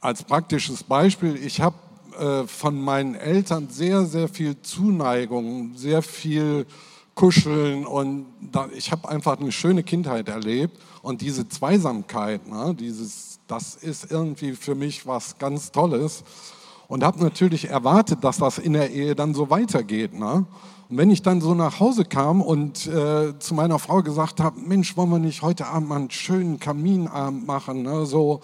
als 0.03 0.21
praktisches 0.21 0.83
Beispiel, 0.83 1.37
ich 1.37 1.61
habe 1.61 1.77
äh, 2.19 2.45
von 2.45 2.79
meinen 2.79 3.15
Eltern 3.15 3.69
sehr, 3.69 4.05
sehr 4.05 4.27
viel 4.27 4.61
Zuneigung, 4.61 5.75
sehr 5.75 6.01
viel 6.01 6.65
Kuscheln 7.15 7.85
und 7.85 8.25
ich 8.75 8.91
habe 8.91 9.07
einfach 9.07 9.39
eine 9.39 9.53
schöne 9.53 9.81
Kindheit 9.81 10.27
erlebt 10.27 10.77
und 11.03 11.21
diese 11.21 11.47
Zweisamkeit, 11.47 12.45
ne, 12.47 12.75
dieses, 12.77 13.39
das 13.47 13.75
ist 13.75 14.11
irgendwie 14.11 14.53
für 14.53 14.75
mich 14.75 15.07
was 15.07 15.37
ganz 15.37 15.71
Tolles 15.71 16.25
und 16.89 17.01
habe 17.01 17.23
natürlich 17.23 17.69
erwartet, 17.69 18.25
dass 18.25 18.39
das 18.39 18.57
in 18.57 18.73
der 18.73 18.91
Ehe 18.91 19.15
dann 19.15 19.33
so 19.33 19.49
weitergeht. 19.49 20.13
Ne? 20.13 20.45
Und 20.89 20.97
wenn 20.97 21.11
ich 21.11 21.21
dann 21.21 21.39
so 21.39 21.53
nach 21.53 21.79
Hause 21.79 22.03
kam 22.03 22.41
und 22.41 22.87
äh, 22.87 23.39
zu 23.39 23.53
meiner 23.53 23.79
Frau 23.79 24.01
gesagt 24.01 24.41
habe, 24.41 24.59
Mensch, 24.59 24.97
wollen 24.97 25.11
wir 25.11 25.19
nicht 25.19 25.43
heute 25.43 25.67
Abend 25.67 25.87
mal 25.87 25.95
einen 25.95 26.11
schönen 26.11 26.59
Kaminabend 26.59 27.47
machen, 27.47 27.83
ne? 27.83 28.05
so 28.05 28.41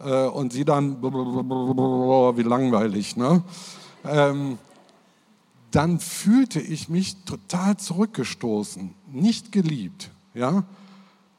äh, 0.00 0.26
und 0.26 0.52
sie 0.52 0.64
dann, 0.64 1.02
wie 1.02 2.42
langweilig, 2.42 3.16
ne? 3.16 3.42
Ähm, 4.04 4.58
dann 5.74 5.98
fühlte 5.98 6.60
ich 6.60 6.88
mich 6.88 7.24
total 7.24 7.76
zurückgestoßen, 7.76 8.94
nicht 9.10 9.50
geliebt. 9.50 10.10
Ja? 10.32 10.62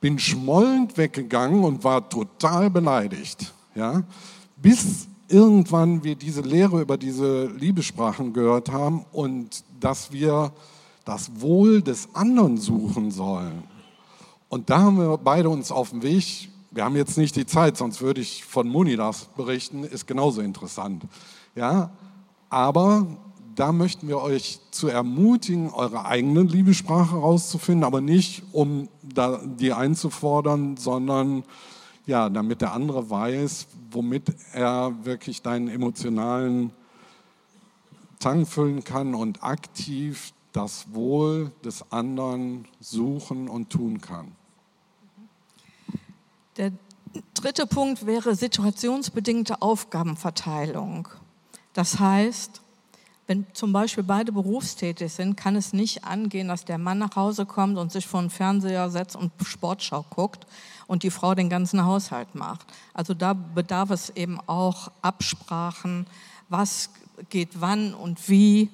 Bin 0.02 0.20
schmollend 0.20 0.98
weggegangen 0.98 1.64
und 1.64 1.86
war 1.86 2.10
total 2.10 2.70
beleidigt. 2.70 3.54
Ja? 3.76 4.04
Bis 4.58 5.08
irgendwann 5.30 6.04
wir 6.04 6.16
diese 6.16 6.42
Lehre 6.42 6.82
über 6.82 6.98
diese 6.98 7.46
Liebessprachen 7.48 8.34
gehört 8.34 8.72
haben 8.72 9.06
und 9.14 9.64
dass 9.80 10.12
wir 10.12 10.52
das 11.06 11.40
Wohl 11.40 11.82
des 11.82 12.10
anderen 12.14 12.58
suchen 12.58 13.12
sollen. 13.12 13.64
Und 14.50 14.70
da 14.70 14.80
haben 14.80 14.98
wir 14.98 15.18
beide 15.18 15.50
uns 15.50 15.72
auf 15.72 15.92
den 15.92 16.04
Weg 16.04 16.50
wir 16.76 16.84
haben 16.84 16.98
jetzt 16.98 17.18
nicht 17.18 17.38
die 17.38 17.46
Zeit, 17.46 17.78
sonst 17.78 18.02
würde 18.02 18.20
ich 18.20 18.44
von 18.44 18.68
Munidas 18.68 19.30
berichten, 19.38 19.86
ist 19.86 20.08
genauso 20.08 20.42
interessant. 20.42 21.06
Ja, 21.56 21.92
aber 22.50 23.08
da 23.56 23.72
möchten 23.72 24.10
wir 24.10 24.22
euch 24.22 24.60
zu 24.72 24.90
ermutigen, 24.90 25.70
eure 25.70 26.06
eigene 26.06 26.42
Liebessprache 26.42 27.14
herauszufinden, 27.14 27.86
aber 27.86 28.02
nicht, 28.02 28.44
um 28.52 28.90
die 29.02 29.72
einzufordern, 29.72 30.76
sondern 30.76 31.46
ja, 32.06 32.30
damit 32.30 32.60
der 32.60 32.74
andere 32.74 33.10
weiß, 33.10 33.68
womit 33.92 34.36
er 34.52 34.94
wirklich 35.04 35.42
deinen 35.42 35.70
emotionalen 35.70 36.72
Tank 38.20 38.50
füllen 38.50 38.84
kann 38.84 39.16
und 39.16 39.44
aktiv 39.44 40.34
das 40.52 40.94
Wohl 40.94 41.54
des 41.64 41.90
anderen 41.94 42.68
suchen 42.82 43.48
und 43.48 43.70
tun 43.70 44.02
kann. 44.02 44.34
Der 46.58 46.72
dritte 47.34 47.68
Punkt 47.68 48.06
wäre 48.06 48.36
situationsbedingte 48.36 49.62
Aufgabenverteilung. 49.62 51.08
Das 51.74 52.00
heißt, 52.00 52.62
wenn 53.28 53.46
zum 53.54 53.74
Beispiel 53.74 54.04
beide 54.04 54.32
berufstätig 54.32 55.12
sind, 55.12 55.36
kann 55.36 55.56
es 55.56 55.74
nicht 55.74 56.04
angehen, 56.04 56.48
dass 56.48 56.64
der 56.64 56.78
Mann 56.78 57.00
nach 57.00 57.16
Hause 57.16 57.46
kommt 57.46 57.78
und 57.78 57.92
sich 57.92 58.06
vor 58.06 58.22
den 58.22 58.30
Fernseher 58.30 58.90
setzt 58.90 59.16
und 59.16 59.32
Sportschau 59.44 60.06
guckt 60.10 60.46
und 60.88 61.04
die 61.04 61.10
Frau 61.10 61.34
den 61.34 61.50
ganzen 61.50 61.84
Haushalt 61.84 62.36
macht. 62.36 62.68
Also 62.94 63.14
da 63.14 63.34
bedarf 63.34 63.90
es 63.90 64.12
eben 64.12 64.40
auch 64.46 64.92
Absprachen, 65.02 66.06
was 66.50 66.92
geht 67.30 67.60
wann 67.60 67.94
und 67.96 68.30
wie. 68.30 68.70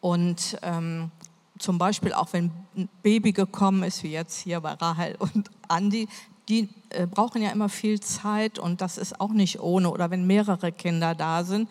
Und 0.00 0.56
ähm, 0.62 1.10
zum 1.58 1.78
Beispiel 1.78 2.12
auch 2.12 2.32
wenn 2.32 2.52
ein 2.76 2.88
Baby 3.02 3.32
gekommen 3.32 3.82
ist, 3.82 4.02
wie 4.04 4.12
jetzt 4.12 4.38
hier 4.38 4.60
bei 4.60 4.74
Rahel 4.74 5.16
und 5.18 5.50
Andi, 5.66 6.08
die 6.48 6.68
äh, 6.94 7.06
brauchen 7.06 7.42
ja 7.42 7.50
immer 7.50 7.68
viel 7.68 8.00
Zeit 8.00 8.58
und 8.58 8.80
das 8.80 8.98
ist 8.98 9.20
auch 9.20 9.32
nicht 9.32 9.60
ohne. 9.60 9.90
Oder 9.90 10.10
wenn 10.10 10.26
mehrere 10.26 10.72
Kinder 10.72 11.14
da 11.14 11.44
sind, 11.44 11.68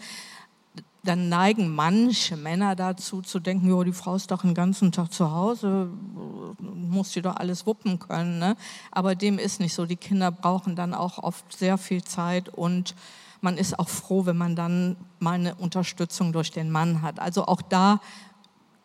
dann 1.04 1.28
neigen 1.28 1.74
manche 1.74 2.38
Männer 2.38 2.76
dazu 2.76 3.22
zu 3.22 3.40
denken, 3.40 3.68
jo, 3.68 3.84
die 3.84 3.92
Frau 3.92 4.16
ist 4.16 4.32
doch 4.32 4.42
den 4.42 4.54
ganzen 4.54 4.92
Tag 4.94 5.12
zu 5.12 5.32
Hause, 5.32 5.90
muss 6.60 7.12
sie 7.12 7.22
doch 7.22 7.36
alles 7.36 7.66
wuppen 7.66 8.00
können. 8.00 8.40
Ne? 8.40 8.56
Aber 8.92 9.14
dem 9.14 9.38
ist 9.38 9.60
nicht 9.60 9.74
so. 9.74 9.86
Die 9.86 9.98
Kinder 9.98 10.32
brauchen 10.32 10.78
dann 10.78 10.94
auch 10.94 11.18
oft 11.18 11.58
sehr 11.58 11.78
viel 11.78 12.04
Zeit 12.04 12.48
und 12.48 12.96
man 13.42 13.58
ist 13.58 13.78
auch 13.78 13.90
froh, 13.90 14.26
wenn 14.26 14.38
man 14.38 14.56
dann 14.56 14.96
mal 15.20 15.34
eine 15.34 15.56
Unterstützung 15.56 16.32
durch 16.32 16.52
den 16.52 16.72
Mann 16.72 17.02
hat. 17.02 17.20
Also 17.20 17.46
auch 17.46 17.62
da 17.62 18.00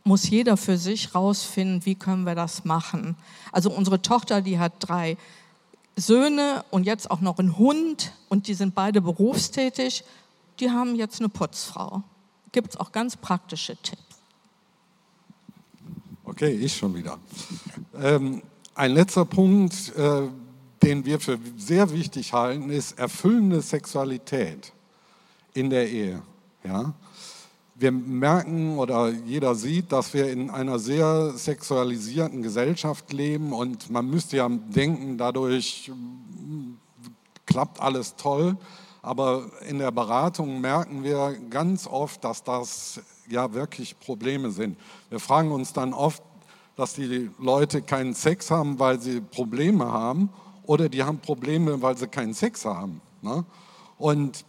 muss 0.02 0.28
jeder 0.28 0.56
für 0.56 0.76
sich 0.76 1.14
rausfinden, 1.14 1.86
wie 1.86 1.94
können 1.94 2.24
wir 2.24 2.34
das 2.34 2.64
machen. 2.64 3.14
Also 3.52 3.70
unsere 3.70 4.02
Tochter, 4.02 4.40
die 4.40 4.58
hat 4.58 4.72
drei 4.80 5.16
Söhne 6.00 6.64
und 6.70 6.84
jetzt 6.84 7.10
auch 7.10 7.20
noch 7.20 7.38
ein 7.38 7.58
Hund 7.58 8.12
und 8.28 8.48
die 8.48 8.54
sind 8.54 8.74
beide 8.74 9.00
berufstätig, 9.00 10.04
die 10.60 10.70
haben 10.70 10.94
jetzt 10.94 11.20
eine 11.20 11.28
Putzfrau. 11.28 12.02
Gibt 12.52 12.70
es 12.70 12.80
auch 12.80 12.92
ganz 12.92 13.16
praktische 13.16 13.76
Tipps. 13.76 14.02
Okay, 16.24 16.50
ich 16.50 16.76
schon 16.76 16.94
wieder. 16.94 17.18
Ähm, 18.00 18.42
ein 18.74 18.92
letzter 18.92 19.24
Punkt, 19.24 19.94
äh, 19.96 20.28
den 20.82 21.04
wir 21.04 21.20
für 21.20 21.38
sehr 21.56 21.90
wichtig 21.92 22.32
halten, 22.32 22.70
ist 22.70 22.98
erfüllende 22.98 23.60
Sexualität 23.60 24.72
in 25.54 25.70
der 25.70 25.88
Ehe. 25.90 26.22
Ja? 26.62 26.94
Wir 27.78 27.92
merken 27.92 28.76
oder 28.76 29.08
jeder 29.08 29.54
sieht, 29.54 29.92
dass 29.92 30.12
wir 30.12 30.30
in 30.30 30.50
einer 30.50 30.78
sehr 30.78 31.30
sexualisierten 31.30 32.42
Gesellschaft 32.42 33.12
leben 33.12 33.52
und 33.52 33.88
man 33.90 34.10
müsste 34.10 34.38
ja 34.38 34.48
denken, 34.48 35.16
dadurch 35.16 35.86
hm, 35.86 36.78
klappt 37.46 37.80
alles 37.80 38.16
toll. 38.16 38.56
Aber 39.00 39.50
in 39.68 39.78
der 39.78 39.92
Beratung 39.92 40.60
merken 40.60 41.04
wir 41.04 41.38
ganz 41.50 41.86
oft, 41.86 42.24
dass 42.24 42.42
das 42.42 43.00
ja 43.28 43.54
wirklich 43.54 43.98
Probleme 44.00 44.50
sind. 44.50 44.76
Wir 45.08 45.20
fragen 45.20 45.52
uns 45.52 45.72
dann 45.72 45.94
oft, 45.94 46.22
dass 46.74 46.94
die 46.94 47.30
Leute 47.38 47.80
keinen 47.82 48.14
Sex 48.14 48.50
haben, 48.50 48.78
weil 48.78 49.00
sie 49.00 49.20
Probleme 49.20 49.90
haben 49.90 50.30
oder 50.64 50.88
die 50.88 51.04
haben 51.04 51.18
Probleme, 51.20 51.80
weil 51.80 51.96
sie 51.96 52.08
keinen 52.08 52.34
Sex 52.34 52.64
haben. 52.64 53.00
Ne? 53.22 53.44
Und 53.98 54.44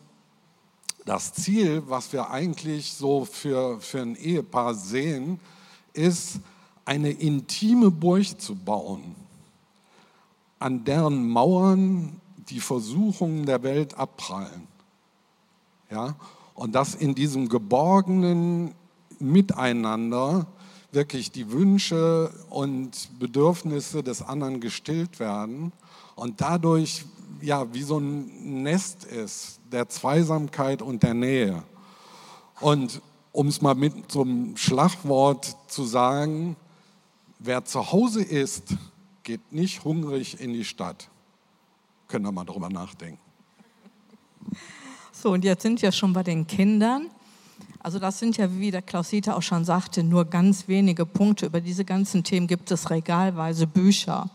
das 1.06 1.34
Ziel, 1.34 1.84
was 1.88 2.13
wir 2.13 2.29
eigentlich 2.29 2.94
so 2.94 3.25
für, 3.25 3.79
für 3.79 4.01
ein 4.01 4.15
Ehepaar 4.15 4.74
sehen, 4.74 5.39
ist, 5.94 6.39
eine 6.86 7.12
intime 7.12 7.91
Burg 7.91 8.41
zu 8.41 8.56
bauen, 8.56 9.15
an 10.58 10.84
deren 10.86 11.29
Mauern 11.29 12.20
die 12.50 12.60
Versuchungen 12.60 13.46
der 13.46 13.62
Welt 13.62 13.96
abprallen. 13.96 14.68
Ja? 15.91 16.15
Und 16.56 16.74
dass 16.74 16.96
in 16.96 17.13
diesem 17.13 17.48
geborgenen 17.48 18.74
Miteinander 19.20 20.48
wirklich 20.91 21.32
die 21.32 21.51
Wünsche 21.51 22.32
und 22.50 23.20
Bedürfnisse 23.20 24.01
des 24.01 24.24
anderen 24.24 24.60
gestillt 24.60 25.20
werden 25.20 25.72
und 26.15 26.41
dadurch 26.41 27.06
ja 27.41 27.74
wie 27.74 27.84
so 27.84 28.00
ein 28.00 28.63
Nest 28.63 29.05
ist, 29.05 29.60
der 29.72 29.89
Zweisamkeit 29.89 30.81
und 30.81 31.03
der 31.03 31.13
Nähe. 31.13 31.63
Und 32.60 33.01
um 33.31 33.48
es 33.48 33.62
mal 33.62 33.75
mit 33.75 34.15
einem 34.15 34.58
Schlagwort 34.58 35.55
zu 35.67 35.84
sagen, 35.84 36.55
wer 37.39 37.63
zu 37.65 37.91
Hause 37.91 38.22
ist, 38.24 38.75
geht 39.24 39.51
nicht 39.51 39.84
hungrig 39.84 40.39
in 40.39 40.53
die 40.53 40.65
Stadt. 40.65 41.10
Können 42.08 42.25
wir 42.25 42.31
mal 42.31 42.46
drüber 42.46 42.69
nachdenken. 42.69 43.19
So, 45.12 45.31
und 45.31 45.43
jetzt 45.43 45.63
sind 45.63 45.81
wir 45.81 45.91
schon 45.91 46.13
bei 46.13 46.24
den 46.24 46.48
Kindern. 46.48 47.08
Also 47.81 48.00
das 48.00 48.19
sind 48.19 48.38
ja, 48.38 48.50
wie 48.58 48.72
der 48.72 48.81
Klaus-Dieter 48.81 49.38
auch 49.38 49.41
schon 49.41 49.63
sagte, 49.63 50.03
nur 50.03 50.25
ganz 50.25 50.67
wenige 50.67 51.05
Punkte. 51.05 51.46
Über 51.46 51.62
diese 51.62 51.86
ganzen 51.86 52.24
Themen 52.24 52.48
gibt 52.48 52.72
es 52.72 52.89
regalweise 52.89 53.67
Bücher. 53.67 54.29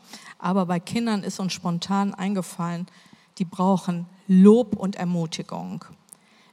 Aber 0.45 0.67
bei 0.67 0.79
Kindern 0.79 1.23
ist 1.23 1.41
uns 1.41 1.55
spontan 1.55 2.13
eingefallen, 2.13 2.87
die 3.39 3.47
brauchen 3.47 4.05
Lob 4.29 4.77
und 4.77 4.95
Ermutigung. 4.95 5.87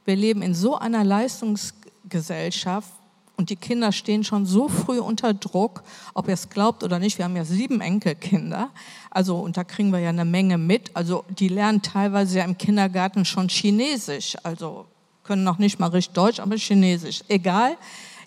Wir 0.06 0.16
leben 0.16 0.40
in 0.40 0.54
so 0.54 0.78
einer 0.78 1.04
Leistungsgesellschaft 1.04 2.90
und 3.36 3.50
die 3.50 3.56
Kinder 3.56 3.92
stehen 3.92 4.24
schon 4.24 4.46
so 4.46 4.68
früh 4.68 4.98
unter 4.98 5.34
Druck, 5.34 5.82
ob 6.14 6.28
ihr 6.28 6.32
es 6.32 6.48
glaubt 6.48 6.82
oder 6.82 6.98
nicht. 6.98 7.18
Wir 7.18 7.26
haben 7.26 7.36
ja 7.36 7.44
sieben 7.44 7.82
Enkelkinder, 7.82 8.70
also 9.10 9.36
und 9.36 9.58
da 9.58 9.64
kriegen 9.64 9.92
wir 9.92 9.98
ja 9.98 10.08
eine 10.08 10.24
Menge 10.24 10.56
mit. 10.56 10.96
Also 10.96 11.26
die 11.28 11.48
lernen 11.48 11.82
teilweise 11.82 12.38
ja 12.38 12.46
im 12.46 12.56
Kindergarten 12.56 13.26
schon 13.26 13.50
Chinesisch, 13.50 14.38
also 14.42 14.86
können 15.22 15.44
noch 15.44 15.58
nicht 15.58 15.78
mal 15.78 15.90
richtig 15.90 16.14
Deutsch, 16.14 16.40
aber 16.40 16.56
Chinesisch. 16.56 17.24
Egal. 17.28 17.76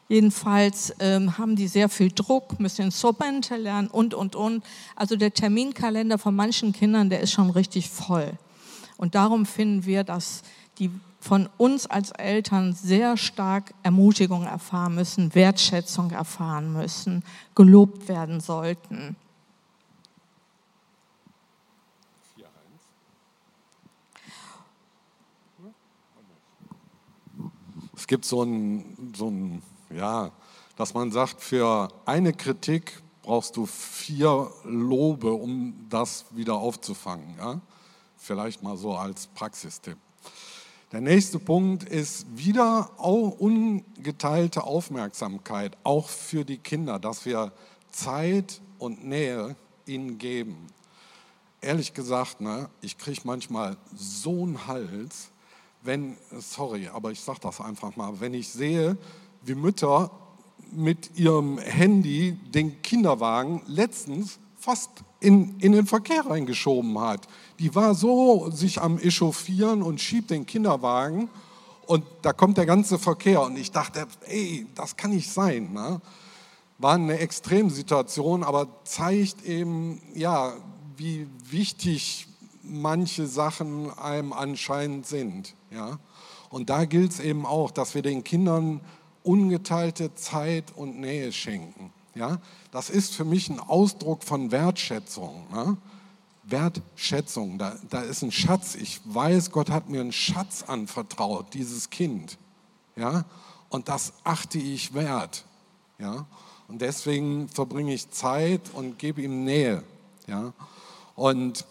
Jedenfalls 0.07 0.93
ähm, 0.99 1.37
haben 1.37 1.55
die 1.55 1.67
sehr 1.67 1.89
viel 1.89 2.11
Druck, 2.11 2.59
müssen 2.59 2.91
Sobente 2.91 3.55
lernen 3.57 3.87
und, 3.87 4.13
und, 4.13 4.35
und. 4.35 4.63
Also 4.95 5.15
der 5.15 5.33
Terminkalender 5.33 6.19
von 6.19 6.35
manchen 6.35 6.73
Kindern, 6.73 7.09
der 7.09 7.21
ist 7.21 7.31
schon 7.31 7.49
richtig 7.49 7.89
voll. 7.89 8.33
Und 8.97 9.15
darum 9.15 9.45
finden 9.45 9.85
wir, 9.85 10.03
dass 10.03 10.43
die 10.77 10.91
von 11.19 11.49
uns 11.57 11.87
als 11.87 12.11
Eltern 12.11 12.73
sehr 12.73 13.17
stark 13.17 13.73
Ermutigung 13.81 14.45
erfahren 14.45 14.93
müssen, 14.93 15.33
Wertschätzung 15.33 16.11
erfahren 16.11 16.71
müssen, 16.71 17.23
gelobt 17.55 18.07
werden 18.07 18.41
sollten. 18.41 19.15
Es 27.95 28.05
gibt 28.05 28.25
so 28.25 28.43
ein, 28.43 29.13
so 29.15 29.29
ein, 29.31 29.63
ja, 29.89 30.31
dass 30.75 30.93
man 30.93 31.11
sagt, 31.11 31.41
für 31.41 31.89
eine 32.05 32.33
Kritik 32.33 33.01
brauchst 33.21 33.57
du 33.57 33.65
vier 33.65 34.51
Lobe, 34.63 35.31
um 35.31 35.87
das 35.89 36.25
wieder 36.31 36.55
aufzufangen. 36.55 37.35
Ja? 37.37 37.61
Vielleicht 38.17 38.61
mal 38.61 38.77
so 38.77 38.95
als 38.95 39.27
Praxistipp. 39.27 39.97
Der 40.91 41.01
nächste 41.01 41.39
Punkt 41.39 41.83
ist 41.83 42.25
wieder 42.37 42.91
ungeteilte 42.99 44.63
Aufmerksamkeit, 44.63 45.75
auch 45.83 46.07
für 46.07 46.45
die 46.45 46.57
Kinder, 46.59 46.99
dass 46.99 47.25
wir 47.25 47.51
Zeit 47.91 48.61
und 48.77 49.03
Nähe 49.03 49.55
ihnen 49.87 50.17
geben. 50.17 50.67
Ehrlich 51.61 51.93
gesagt, 51.93 52.41
ne, 52.41 52.69
ich 52.81 52.97
kriege 52.97 53.21
manchmal 53.23 53.77
so 53.95 54.43
einen 54.43 54.67
Hals, 54.67 55.31
wenn, 55.81 56.17
sorry, 56.31 56.87
aber 56.87 57.11
ich 57.11 57.19
sage 57.19 57.39
das 57.41 57.59
einfach 57.59 57.95
mal, 57.95 58.19
wenn 58.19 58.33
ich 58.33 58.49
sehe, 58.49 58.97
wie 59.45 59.55
Mütter 59.55 60.11
mit 60.71 61.17
ihrem 61.17 61.57
Handy 61.57 62.33
den 62.53 62.81
Kinderwagen 62.81 63.61
letztens 63.67 64.39
fast 64.57 64.89
in, 65.19 65.59
in 65.59 65.71
den 65.71 65.85
Verkehr 65.85 66.25
reingeschoben 66.25 66.99
hat. 66.99 67.27
Die 67.59 67.73
war 67.75 67.95
so 67.95 68.49
sich 68.51 68.81
am 68.81 68.97
Echauffieren 68.97 69.81
und 69.81 70.01
schiebt 70.01 70.31
den 70.31 70.45
Kinderwagen 70.45 71.29
und 71.85 72.03
da 72.21 72.33
kommt 72.33 72.57
der 72.57 72.65
ganze 72.65 72.97
Verkehr. 72.97 73.41
Und 73.41 73.57
ich 73.57 73.71
dachte, 73.71 74.07
ey, 74.27 74.65
das 74.75 74.97
kann 74.97 75.11
nicht 75.11 75.31
sein. 75.31 75.71
Ne? 75.73 76.01
War 76.77 76.95
eine 76.95 77.19
Extremsituation, 77.19 78.43
aber 78.43 78.67
zeigt 78.83 79.45
eben, 79.45 80.01
ja, 80.13 80.53
wie 80.97 81.27
wichtig 81.49 82.27
manche 82.63 83.27
Sachen 83.27 83.91
einem 83.97 84.33
anscheinend 84.33 85.05
sind. 85.05 85.53
Ja? 85.69 85.99
Und 86.49 86.69
da 86.69 86.85
gilt 86.85 87.11
es 87.11 87.19
eben 87.19 87.45
auch, 87.45 87.71
dass 87.71 87.95
wir 87.95 88.01
den 88.01 88.23
Kindern 88.23 88.81
ungeteilte 89.25 90.13
Zeit 90.15 90.65
und 90.75 90.99
Nähe 90.99 91.31
schenken. 91.31 91.91
Ja? 92.13 92.39
Das 92.71 92.89
ist 92.89 93.15
für 93.15 93.25
mich 93.25 93.49
ein 93.49 93.59
Ausdruck 93.59 94.23
von 94.23 94.51
Wertschätzung. 94.51 95.45
Ne? 95.51 95.77
Wertschätzung, 96.43 97.57
da, 97.57 97.75
da 97.89 98.01
ist 98.01 98.21
ein 98.21 98.31
Schatz. 98.31 98.75
Ich 98.75 99.01
weiß, 99.05 99.51
Gott 99.51 99.69
hat 99.69 99.89
mir 99.89 100.01
einen 100.01 100.11
Schatz 100.11 100.63
anvertraut, 100.63 101.53
dieses 101.53 101.89
Kind. 101.89 102.37
Ja? 102.95 103.25
Und 103.69 103.89
das 103.89 104.13
achte 104.23 104.57
ich 104.57 104.93
wert. 104.93 105.45
Ja? 105.97 106.25
Und 106.67 106.81
deswegen 106.81 107.49
verbringe 107.49 107.93
ich 107.93 108.09
Zeit 108.11 108.61
und 108.73 108.99
gebe 108.99 109.21
ihm 109.21 109.43
Nähe. 109.43 109.83
Ja? 110.27 110.53
Und 111.15 111.65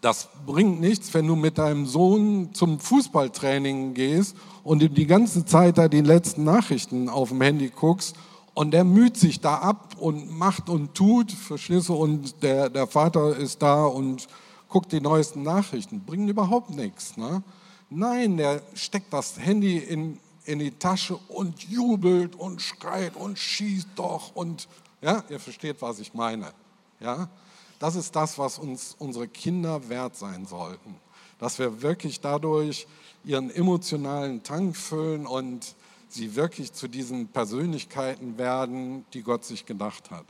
das 0.00 0.28
bringt 0.46 0.80
nichts, 0.80 1.12
wenn 1.14 1.26
du 1.26 1.34
mit 1.34 1.58
deinem 1.58 1.86
Sohn 1.86 2.54
zum 2.54 2.78
Fußballtraining 2.78 3.94
gehst 3.94 4.36
und 4.62 4.82
ihm 4.82 4.94
die 4.94 5.06
ganze 5.06 5.44
Zeit 5.44 5.78
da 5.78 5.88
die 5.88 6.00
letzten 6.00 6.44
Nachrichten 6.44 7.08
auf 7.08 7.30
dem 7.30 7.40
Handy 7.40 7.68
guckst 7.68 8.16
und 8.54 8.72
der 8.72 8.84
müht 8.84 9.16
sich 9.16 9.40
da 9.40 9.56
ab 9.56 9.96
und 9.98 10.30
macht 10.36 10.68
und 10.68 10.94
tut, 10.94 11.32
du, 11.68 11.94
und 11.94 12.42
der, 12.42 12.70
der 12.70 12.86
Vater 12.86 13.36
ist 13.36 13.62
da 13.62 13.86
und 13.86 14.26
guckt 14.68 14.92
die 14.92 15.00
neuesten 15.00 15.42
Nachrichten. 15.42 16.00
Bringt 16.00 16.28
überhaupt 16.28 16.70
nichts. 16.70 17.16
Ne? 17.16 17.42
Nein, 17.90 18.36
der 18.36 18.62
steckt 18.74 19.12
das 19.12 19.38
Handy 19.38 19.78
in, 19.78 20.18
in 20.44 20.58
die 20.58 20.72
Tasche 20.72 21.16
und 21.28 21.62
jubelt 21.64 22.36
und 22.36 22.60
schreit 22.60 23.16
und 23.16 23.38
schießt 23.38 23.88
doch 23.96 24.34
und, 24.34 24.68
ja, 25.00 25.24
ihr 25.28 25.40
versteht, 25.40 25.80
was 25.80 25.98
ich 25.98 26.14
meine. 26.14 26.52
Ja? 27.00 27.28
Das 27.78 27.94
ist 27.94 28.16
das, 28.16 28.38
was 28.38 28.58
uns 28.58 28.96
unsere 28.98 29.28
Kinder 29.28 29.88
wert 29.88 30.16
sein 30.16 30.46
sollten. 30.46 30.96
Dass 31.38 31.58
wir 31.58 31.82
wirklich 31.82 32.20
dadurch 32.20 32.86
ihren 33.24 33.50
emotionalen 33.50 34.42
Tank 34.42 34.76
füllen 34.76 35.26
und 35.26 35.76
sie 36.08 36.34
wirklich 36.34 36.72
zu 36.72 36.88
diesen 36.88 37.28
Persönlichkeiten 37.28 38.38
werden, 38.38 39.04
die 39.12 39.22
Gott 39.22 39.44
sich 39.44 39.66
gedacht 39.66 40.10
hat. 40.10 40.24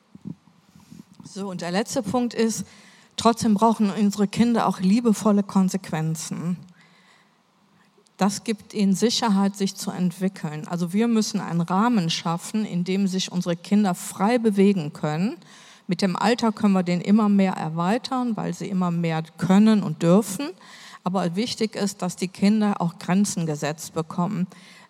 So, 1.24 1.48
und 1.48 1.60
der 1.60 1.70
letzte 1.70 2.02
Punkt 2.02 2.34
ist, 2.34 2.64
trotzdem 3.16 3.54
brauchen 3.54 3.90
unsere 3.90 4.28
Kinder 4.28 4.66
auch 4.66 4.80
liebevolle 4.80 5.42
Konsequenzen. 5.42 6.56
Das 8.16 8.42
gibt 8.42 8.74
ihnen 8.74 8.94
Sicherheit, 8.94 9.56
sich 9.56 9.76
zu 9.76 9.92
entwickeln. 9.92 10.66
Also 10.66 10.92
wir 10.92 11.06
müssen 11.06 11.40
einen 11.40 11.60
Rahmen 11.60 12.10
schaffen, 12.10 12.64
in 12.64 12.82
dem 12.82 13.06
sich 13.06 13.30
unsere 13.30 13.54
Kinder 13.56 13.94
frei 13.94 14.38
bewegen 14.38 14.92
können. 14.92 15.36
Mit 15.88 16.02
dem 16.02 16.16
Alter 16.16 16.52
können 16.52 16.74
wir 16.74 16.82
den 16.82 17.00
immer 17.00 17.30
mehr 17.30 17.54
erweitern, 17.54 18.36
weil 18.36 18.52
sie 18.52 18.68
immer 18.68 18.90
mehr 18.90 19.22
können 19.38 19.82
und 19.82 20.02
dürfen. 20.02 20.50
Aber 21.02 21.34
wichtig 21.34 21.74
ist, 21.74 22.02
dass 22.02 22.14
die 22.14 22.28
Kinder 22.28 22.82
auch 22.82 22.98
Grenzen 22.98 23.46
gesetzt 23.46 23.94
bekommen. 23.94 24.46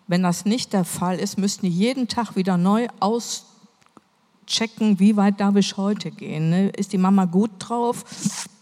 Wenn 0.07 0.23
das 0.23 0.43
nicht 0.43 0.73
der 0.73 0.83
Fall 0.83 1.17
ist, 1.17 1.37
müssten 1.37 1.67
die 1.67 1.71
jeden 1.71 2.09
Tag 2.09 2.35
wieder 2.35 2.57
neu 2.57 2.87
auschecken, 2.99 4.99
wie 4.99 5.15
weit 5.15 5.39
darf 5.39 5.55
ich 5.55 5.77
heute 5.77 6.11
gehen. 6.11 6.49
Ne? 6.49 6.69
Ist 6.71 6.91
die 6.91 6.97
Mama 6.97 7.23
gut 7.23 7.51
drauf? 7.59 8.03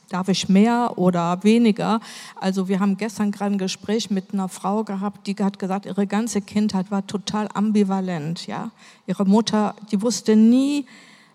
Darf 0.09 0.27
ich 0.27 0.47
mehr 0.47 0.93
oder 0.97 1.43
weniger? 1.43 2.01
Also 2.35 2.67
wir 2.67 2.79
haben 2.79 2.97
gestern 2.97 3.31
gerade 3.31 3.55
ein 3.55 3.57
Gespräch 3.57 4.11
mit 4.11 4.31
einer 4.31 4.47
Frau 4.47 4.83
gehabt, 4.83 5.25
die 5.25 5.35
hat 5.39 5.57
gesagt, 5.57 5.87
ihre 5.87 6.05
ganze 6.05 6.41
Kindheit 6.41 6.91
war 6.91 7.07
total 7.07 7.49
ambivalent. 7.51 8.45
Ja? 8.45 8.69
Ihre 9.07 9.25
Mutter, 9.25 9.75
die 9.91 10.03
wusste 10.03 10.35
nie, 10.35 10.85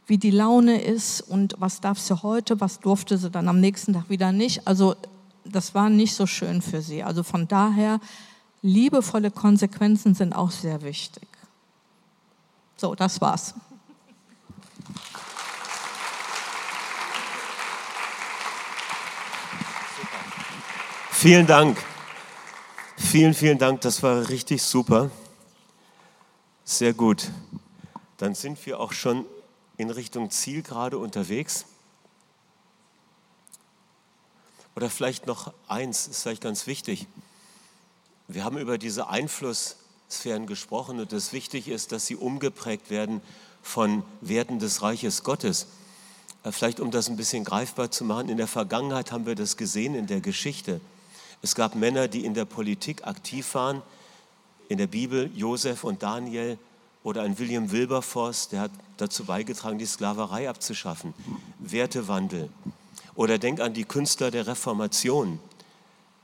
wie 0.07 0.19
die 0.19 0.31
Laune 0.31 0.83
ist 0.83 1.21
und 1.21 1.55
was 1.59 1.81
darf 1.81 1.99
sie 1.99 2.23
heute, 2.23 2.61
was 2.61 2.81
durfte 2.81 3.17
sie 3.19 3.31
dann 3.31 3.49
am 3.49 3.61
nächsten 3.61 3.93
Tag 3.93 4.09
wieder 4.09 4.33
nicht. 4.33 4.67
Also 4.67 4.97
das 5.45 5.75
war 5.75 5.91
nicht 5.91 6.15
so 6.15 6.27
schön 6.27 6.63
für 6.63 6.83
sie. 6.83 7.03
Also 7.03 7.23
von 7.23 7.49
daher 7.49 8.01
liebevolle 8.63 9.31
Konsequenzen 9.31 10.15
sind 10.15 10.35
auch 10.35 10.51
sehr 10.51 10.83
wichtig. 10.83 11.29
So, 12.77 12.95
das 12.95 13.21
war's. 13.21 13.55
Vielen 21.11 21.47
Dank. 21.47 21.79
Vielen, 22.97 23.35
vielen 23.35 23.59
Dank. 23.59 23.81
Das 23.83 24.03
war 24.03 24.29
richtig 24.29 24.63
super. 24.63 25.11
Sehr 26.65 26.93
gut. 26.93 27.31
Dann 28.17 28.35
sind 28.35 28.65
wir 28.67 28.81
auch 28.81 28.93
schon 28.93 29.25
in 29.83 29.91
Richtung 29.91 30.31
Ziel 30.31 30.63
gerade 30.63 30.97
unterwegs. 30.97 31.67
Oder 34.75 34.89
vielleicht 34.89 35.27
noch 35.27 35.53
eins, 35.69 36.07
ist 36.07 36.23
vielleicht 36.23 36.43
ganz 36.43 36.67
wichtig. 36.67 37.07
Wir 38.29 38.45
haben 38.45 38.57
über 38.57 38.79
diese 38.79 39.09
Einflusssphären 39.09 40.47
gesprochen 40.47 41.01
und 41.01 41.13
es 41.13 41.33
wichtig 41.33 41.69
ist, 41.69 41.93
dass 41.93 42.07
sie 42.07 42.17
umgeprägt 42.17 42.91
werden 42.91 43.21
von 43.63 44.03
Werten 44.21 44.59
des 44.59 44.83
Reiches 44.83 45.25
Gottes. 45.25 45.67
Äh, 46.45 46.53
vielleicht 46.53 46.81
um 46.81 46.91
das 46.91 47.09
ein 47.09 47.17
bisschen 47.17 47.45
greifbar 47.45 47.91
zu 47.91 48.05
machen, 48.05 48.29
in 48.29 48.37
der 48.37 48.47
Vergangenheit 48.49 49.13
haben 49.13 49.27
wir 49.27 49.35
das 49.35 49.57
gesehen 49.57 49.95
in 49.95 50.07
der 50.07 50.21
Geschichte. 50.21 50.81
Es 51.43 51.55
gab 51.55 51.75
Männer, 51.75 52.09
die 52.09 52.25
in 52.25 52.35
der 52.35 52.45
Politik 52.45 53.07
aktiv 53.07 53.55
waren, 53.55 53.83
in 54.69 54.79
der 54.79 54.87
Bibel 54.87 55.31
Josef 55.35 55.85
und 55.85 56.03
Daniel 56.03 56.57
oder 57.03 57.23
ein 57.23 57.39
William 57.39 57.71
Wilberforce, 57.71 58.49
der 58.49 58.61
hat 58.61 58.71
dazu 58.97 59.25
beigetragen, 59.25 59.79
die 59.79 59.87
Sklaverei 59.87 60.49
abzuschaffen. 60.49 61.15
Wertewandel. 61.59 62.49
Oder 63.15 63.39
denk 63.39 63.61
an 63.61 63.75
die 63.75 63.85
Künstler 63.85 64.31
der 64.31 64.47
Reformation, 64.47 65.39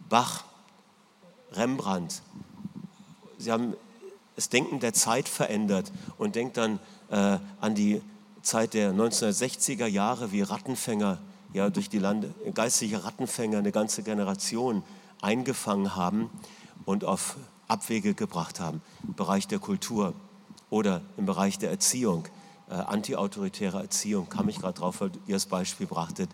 Bach, 0.09 0.45
Rembrandt. 1.53 2.23
Sie 3.38 3.53
haben 3.53 3.75
das 4.37 4.49
Denken 4.49 4.81
der 4.81 4.95
Zeit 4.95 5.29
verändert 5.29 5.91
und 6.17 6.37
denkt 6.37 6.57
dann 6.57 6.79
äh, 7.11 7.38
an 7.61 7.75
die 7.75 8.01
Zeit 8.43 8.75
der 8.75 8.93
1960er 8.93 9.87
Jahre, 9.87 10.33
wie 10.33 10.43
Rattenfänger, 10.43 11.19
ja, 11.53 11.71
durch 11.71 11.88
die 11.88 11.99
Lande, 11.99 12.33
geistliche 12.55 13.05
Rattenfänger 13.05 13.59
eine 13.59 13.73
ganze 13.73 14.03
Generation 14.03 14.83
eingefangen 15.21 15.97
haben 15.97 16.31
und 16.85 17.05
auf 17.05 17.37
Abwege 17.67 18.14
gebracht 18.14 18.61
haben. 18.61 18.81
Bereich 19.17 19.47
der 19.49 19.59
Kultur 19.59 20.14
oder 20.70 21.02
im 21.16 21.26
Bereich 21.26 21.59
der 21.59 21.70
Erziehung, 21.70 22.26
äh, 22.70 22.74
antiautoritäre 22.74 23.81
Erziehung, 23.81 24.28
kam 24.28 24.48
ich 24.48 24.59
gerade 24.59 24.78
drauf, 24.78 25.00
weil 25.00 25.11
ihr 25.26 25.37
das 25.37 25.46
Beispiel 25.46 25.87
brachtet. 25.87 26.31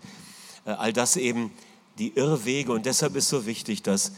Äh, 0.65 0.71
all 0.71 0.93
das 0.93 1.15
eben 1.15 1.51
die 1.97 2.15
Irrwege 2.15 2.71
und 2.71 2.85
deshalb 2.85 3.15
ist 3.15 3.29
so 3.29 3.45
wichtig, 3.45 3.81
dass 3.83 4.11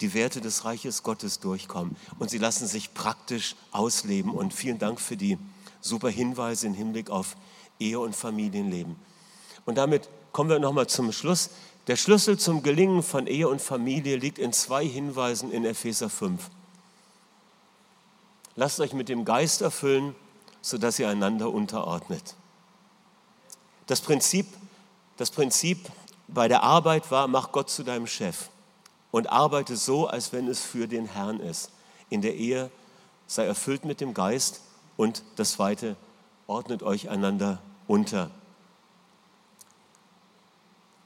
die 0.00 0.14
Werte 0.14 0.40
des 0.40 0.64
Reiches 0.64 1.02
Gottes 1.02 1.40
durchkommen 1.40 1.96
und 2.18 2.30
sie 2.30 2.38
lassen 2.38 2.66
sich 2.66 2.94
praktisch 2.94 3.54
ausleben. 3.70 4.32
Und 4.32 4.54
vielen 4.54 4.78
Dank 4.78 5.00
für 5.00 5.16
die 5.16 5.36
super 5.80 6.08
Hinweise 6.08 6.66
im 6.66 6.74
Hinblick 6.74 7.10
auf 7.10 7.36
Ehe 7.78 7.98
und 7.98 8.16
Familienleben. 8.16 8.96
Und 9.66 9.76
damit 9.76 10.08
kommen 10.32 10.50
wir 10.50 10.58
nochmal 10.58 10.86
zum 10.86 11.12
Schluss. 11.12 11.50
Der 11.86 11.96
Schlüssel 11.96 12.38
zum 12.38 12.62
Gelingen 12.62 13.02
von 13.02 13.26
Ehe 13.26 13.48
und 13.48 13.60
Familie 13.60 14.16
liegt 14.16 14.38
in 14.38 14.52
zwei 14.52 14.86
Hinweisen 14.86 15.50
in 15.50 15.64
Epheser 15.64 16.08
5. 16.08 16.50
Lasst 18.60 18.78
euch 18.78 18.92
mit 18.92 19.08
dem 19.08 19.24
Geist 19.24 19.62
erfüllen, 19.62 20.14
sodass 20.60 20.98
ihr 20.98 21.08
einander 21.08 21.50
unterordnet. 21.50 22.34
Das 23.86 24.02
Prinzip, 24.02 24.46
das 25.16 25.30
Prinzip 25.30 25.90
bei 26.28 26.46
der 26.46 26.62
Arbeit 26.62 27.10
war, 27.10 27.26
mach 27.26 27.52
Gott 27.52 27.70
zu 27.70 27.84
deinem 27.84 28.06
Chef 28.06 28.50
und 29.12 29.30
arbeite 29.30 29.76
so, 29.78 30.08
als 30.08 30.34
wenn 30.34 30.46
es 30.46 30.60
für 30.60 30.86
den 30.86 31.06
Herrn 31.06 31.40
ist. 31.40 31.70
In 32.10 32.20
der 32.20 32.36
Ehe 32.36 32.70
sei 33.26 33.46
erfüllt 33.46 33.86
mit 33.86 34.02
dem 34.02 34.12
Geist 34.12 34.60
und 34.98 35.22
das 35.36 35.52
Zweite, 35.52 35.96
ordnet 36.46 36.82
euch 36.82 37.08
einander 37.08 37.62
unter. 37.86 38.30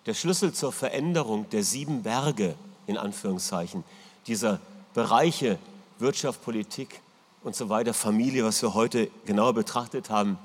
Der 0.07 0.15
Schlüssel 0.15 0.53
zur 0.53 0.73
Veränderung 0.73 1.49
der 1.51 1.63
sieben 1.63 2.03
Berge, 2.03 2.57
in 2.89 2.99
Anführungszeichen, 2.99 3.85
dieser 4.27 4.61
Bereiche 4.93 5.61
Wirtschaft, 6.01 6.43
Politik 6.43 7.01
und 7.45 7.55
so 7.55 7.69
weiter, 7.69 7.95
Familie, 7.95 8.45
was 8.45 8.61
wir 8.63 8.75
heute 8.75 9.11
genauer 9.27 9.53
betrachtet 9.53 10.11
haben, 10.11 10.39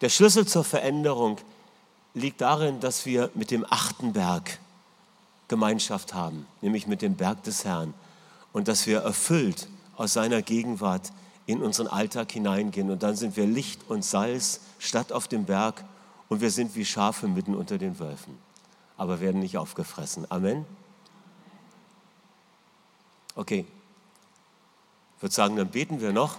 der 0.00 0.08
Schlüssel 0.08 0.46
zur 0.46 0.64
Veränderung 0.64 1.38
liegt 2.14 2.40
darin, 2.40 2.80
dass 2.80 3.06
wir 3.06 3.30
mit 3.34 3.50
dem 3.50 3.66
achten 3.68 4.12
Berg 4.12 4.58
Gemeinschaft 5.48 6.14
haben, 6.14 6.46
nämlich 6.62 6.86
mit 6.86 7.02
dem 7.02 7.16
Berg 7.16 7.42
des 7.42 7.64
Herrn. 7.64 7.92
Und 8.52 8.68
dass 8.68 8.86
wir 8.86 9.00
erfüllt 9.00 9.68
aus 9.96 10.12
seiner 10.12 10.42
Gegenwart 10.42 11.12
in 11.46 11.62
unseren 11.62 11.88
Alltag 11.88 12.32
hineingehen. 12.32 12.90
Und 12.90 13.02
dann 13.02 13.16
sind 13.16 13.36
wir 13.36 13.46
Licht 13.46 13.80
und 13.88 14.04
Salz 14.04 14.60
statt 14.78 15.12
auf 15.12 15.28
dem 15.28 15.44
Berg 15.44 15.84
und 16.28 16.40
wir 16.40 16.50
sind 16.50 16.74
wie 16.74 16.84
Schafe 16.84 17.28
mitten 17.28 17.54
unter 17.54 17.78
den 17.78 17.98
Wölfen, 17.98 18.38
aber 18.96 19.20
werden 19.20 19.40
nicht 19.40 19.58
aufgefressen. 19.58 20.26
Amen. 20.30 20.64
Okay, 23.34 23.66
würde 25.24 25.34
sagen, 25.34 25.56
dann 25.56 25.68
beten 25.68 26.02
wir 26.02 26.12
noch. 26.12 26.36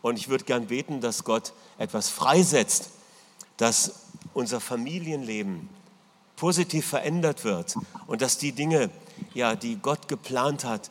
Und 0.00 0.16
ich 0.16 0.28
würde 0.28 0.44
gern 0.44 0.68
beten, 0.68 1.00
dass 1.00 1.24
Gott 1.24 1.52
etwas 1.76 2.08
freisetzt, 2.08 2.90
dass 3.56 4.02
unser 4.32 4.60
Familienleben 4.60 5.68
positiv 6.36 6.86
verändert 6.86 7.42
wird 7.42 7.74
und 8.06 8.22
dass 8.22 8.38
die 8.38 8.52
Dinge, 8.52 8.90
ja, 9.34 9.56
die 9.56 9.74
Gott 9.74 10.06
geplant 10.06 10.64
hat, 10.64 10.90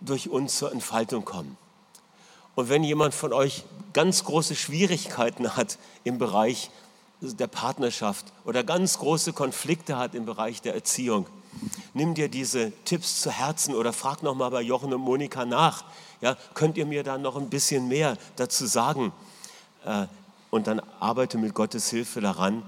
durch 0.00 0.28
uns 0.28 0.58
zur 0.58 0.72
Entfaltung 0.72 1.24
kommen. 1.24 1.56
Und 2.56 2.68
wenn 2.68 2.82
jemand 2.82 3.14
von 3.14 3.32
euch 3.32 3.64
ganz 3.92 4.24
große 4.24 4.56
Schwierigkeiten 4.56 5.56
hat 5.56 5.78
im 6.02 6.18
Bereich 6.18 6.70
der 7.20 7.46
Partnerschaft 7.46 8.26
oder 8.44 8.64
ganz 8.64 8.98
große 8.98 9.32
Konflikte 9.34 9.98
hat 9.98 10.16
im 10.16 10.26
Bereich 10.26 10.62
der 10.62 10.74
Erziehung, 10.74 11.26
nimm 11.94 12.14
dir 12.14 12.28
diese 12.28 12.72
Tipps 12.84 13.20
zu 13.20 13.30
Herzen 13.30 13.74
oder 13.74 13.92
frag 13.92 14.22
nochmal 14.22 14.50
bei 14.50 14.62
Jochen 14.62 14.92
und 14.92 15.00
Monika 15.00 15.44
nach. 15.44 15.84
Ja, 16.20 16.36
könnt 16.54 16.76
ihr 16.76 16.86
mir 16.86 17.02
da 17.02 17.18
noch 17.18 17.36
ein 17.36 17.50
bisschen 17.50 17.88
mehr 17.88 18.16
dazu 18.36 18.66
sagen? 18.66 19.12
Äh, 19.84 20.06
und 20.50 20.66
dann 20.66 20.80
arbeite 21.00 21.38
mit 21.38 21.54
Gottes 21.54 21.90
Hilfe 21.90 22.20
daran, 22.20 22.62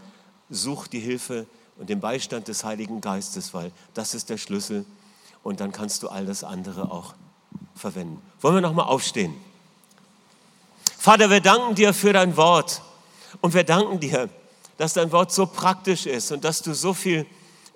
such 0.50 0.88
die 0.88 1.00
Hilfe 1.00 1.46
und 1.78 1.88
den 1.88 2.00
Beistand 2.00 2.48
des 2.48 2.64
Heiligen 2.64 3.00
Geistes, 3.00 3.54
weil 3.54 3.72
das 3.94 4.14
ist 4.14 4.30
der 4.30 4.38
Schlüssel 4.38 4.84
und 5.42 5.60
dann 5.60 5.72
kannst 5.72 6.02
du 6.02 6.08
all 6.08 6.26
das 6.26 6.44
andere 6.44 6.90
auch 6.90 7.14
verwenden. 7.74 8.20
Wollen 8.40 8.56
wir 8.56 8.60
nochmal 8.60 8.86
aufstehen? 8.86 9.34
Vater, 10.98 11.30
wir 11.30 11.40
danken 11.40 11.74
dir 11.74 11.94
für 11.94 12.12
dein 12.12 12.36
Wort 12.36 12.82
und 13.40 13.54
wir 13.54 13.64
danken 13.64 14.00
dir, 14.00 14.28
dass 14.76 14.94
dein 14.94 15.12
Wort 15.12 15.32
so 15.32 15.46
praktisch 15.46 16.06
ist 16.06 16.32
und 16.32 16.44
dass 16.44 16.60
du 16.60 16.74
so 16.74 16.92
viel 16.92 17.24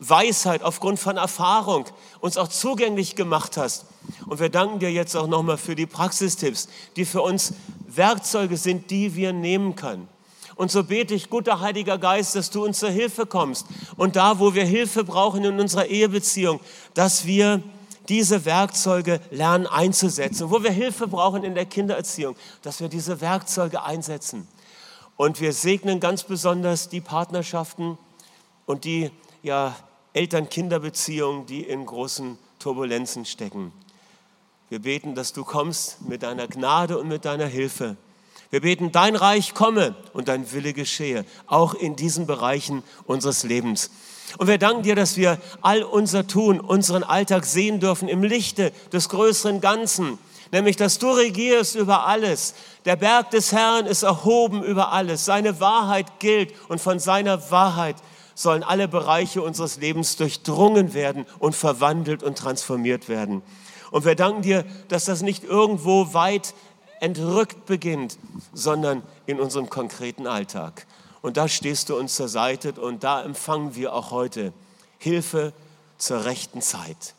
Weisheit 0.09 0.63
aufgrund 0.63 0.99
von 0.99 1.17
Erfahrung 1.17 1.85
uns 2.21 2.37
auch 2.37 2.49
zugänglich 2.49 3.15
gemacht 3.15 3.57
hast. 3.57 3.87
Und 4.27 4.41
wir 4.41 4.49
danken 4.49 4.81
dir 4.81 4.91
jetzt 4.91 5.17
auch 5.17 5.29
nochmal 5.29 5.59
für 5.59 5.77
die 5.77 5.87
Praxistipps, 5.87 6.69
die 6.97 7.05
für 7.05 7.23
uns 7.23 7.55
Werkzeuge 7.87 8.57
sind, 8.57 8.91
die 8.91 9.15
wir 9.15 9.33
nehmen 9.33 9.77
können. 9.77 10.09
Und 10.57 10.71
so 10.71 10.85
bete 10.85 11.15
ich, 11.15 11.31
guter 11.31 11.61
Heiliger 11.61 11.99
Geist, 11.99 12.35
dass 12.35 12.51
du 12.51 12.65
uns 12.65 12.79
zur 12.79 12.91
Hilfe 12.91 13.27
kommst. 13.27 13.67
Und 13.97 14.17
da, 14.17 14.39
wo 14.39 14.55
wir 14.55 14.65
Hilfe 14.65 15.05
brauchen 15.05 15.45
in 15.45 15.59
unserer 15.59 15.87
Ehebeziehung, 15.87 16.61
dass 16.95 17.25
wir 17.25 17.63
diese 18.09 18.45
Werkzeuge 18.45 19.21
lernen 19.31 19.67
einzusetzen. 19.67 20.51
Wo 20.51 20.63
wir 20.63 20.73
Hilfe 20.73 21.07
brauchen 21.07 21.45
in 21.45 21.55
der 21.55 21.67
Kindererziehung, 21.67 22.37
dass 22.63 22.81
wir 22.81 22.89
diese 22.89 23.21
Werkzeuge 23.21 23.83
einsetzen. 23.83 24.49
Und 25.17 25.41
wir 25.41 25.53
segnen 25.53 26.01
ganz 26.01 26.25
besonders 26.25 26.89
die 26.89 27.01
Partnerschaften 27.01 27.97
und 28.67 28.85
die 28.85 29.11
ja, 29.43 29.75
Eltern-Kinder-Beziehungen, 30.13 31.47
die 31.47 31.63
in 31.63 31.87
großen 31.87 32.39
Turbulenzen 32.59 33.25
stecken. 33.25 33.73
Wir 34.69 34.81
beten, 34.81 35.15
dass 35.15 35.33
du 35.33 35.45
kommst 35.45 36.03
mit 36.03 36.23
deiner 36.23 36.49
Gnade 36.49 36.99
und 36.99 37.09
mit 37.09 37.25
deiner 37.25 37.47
Hilfe 37.47 37.97
wir 38.53 38.61
beten, 38.61 38.93
dein 38.93 39.17
Reich 39.17 39.55
komme 39.55 39.95
und 40.13 40.29
dein 40.29 40.53
Wille 40.53 40.75
geschehe, 40.75 41.25
auch 41.47 41.73
in 41.73 41.97
diesen 41.97 42.27
Bereichen 42.27 42.83
unseres 43.07 43.45
Lebens. 43.45 43.91
Und 44.37 44.47
wir 44.47 44.59
danken 44.59 44.83
dir, 44.83 44.95
dass 44.95 45.17
wir 45.17 45.39
all 45.63 45.83
unser 45.83 46.27
Tun, 46.27 46.61
unseren 46.61 47.03
Alltag 47.03 47.47
sehen 47.47 47.81
dürfen 47.81 48.09
im 48.09 48.23
Lichte 48.23 48.71
des 48.93 49.09
größeren 49.09 49.63
Ganzen, 49.63 50.19
nämlich 50.53 50.77
dass 50.77 50.99
du 50.99 51.09
regierst 51.13 51.77
über 51.77 52.07
alles. 52.07 52.53
Der 52.85 52.97
Berg 52.97 53.31
des 53.31 53.53
Herrn 53.53 53.87
ist 53.87 54.03
erhoben 54.03 54.63
über 54.63 54.93
alles. 54.93 55.25
Seine 55.25 55.59
Wahrheit 55.59 56.21
gilt 56.21 56.53
und 56.69 56.79
von 56.79 56.99
seiner 56.99 57.51
Wahrheit 57.51 57.97
sollen 58.35 58.63
alle 58.63 58.89
Bereiche 58.89 59.43
unseres 59.43 59.79
Lebens 59.79 60.17
durchdrungen 60.17 60.95
werden 60.95 61.27
und 61.39 61.55
verwandelt 61.55 62.23
und 62.23 62.39
transformiert 62.39 63.09
werden. 63.09 63.43
Und 63.91 64.05
wir 64.05 64.15
danken 64.15 64.43
dir, 64.43 64.65
dass 64.89 65.05
das 65.05 65.23
nicht 65.23 65.45
irgendwo 65.45 66.15
weit 66.15 66.55
entrückt 67.01 67.67
beginnt, 67.67 68.19
sondern 68.53 69.03
in 69.27 69.41
unserem 69.41 69.69
konkreten 69.69 70.27
Alltag. 70.27 70.87
Und 71.21 71.37
da 71.37 71.49
stehst 71.49 71.89
du 71.89 71.97
uns 71.97 72.17
zur 72.17 72.29
Seite 72.29 72.73
und 72.73 73.05
da 73.05 73.23
empfangen 73.23 73.75
wir 73.75 73.93
auch 73.93 74.11
heute 74.11 74.53
Hilfe 74.99 75.53
zur 75.99 76.25
rechten 76.25 76.63
Zeit. 76.63 77.15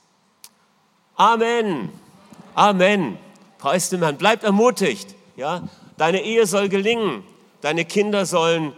Amen. 1.16 1.90
Amen. 2.56 3.18
Preis 3.60 3.90
dem 3.90 4.02
Herrn. 4.02 4.18
Bleib 4.18 4.44
ermutigt. 4.44 5.16
Ja? 5.36 5.68
Deine 5.98 6.24
Ehe 6.24 6.46
soll 6.48 6.70
gelingen. 6.70 7.24
Deine 7.62 7.86
Kinder 7.86 8.26
sollen 8.26 8.74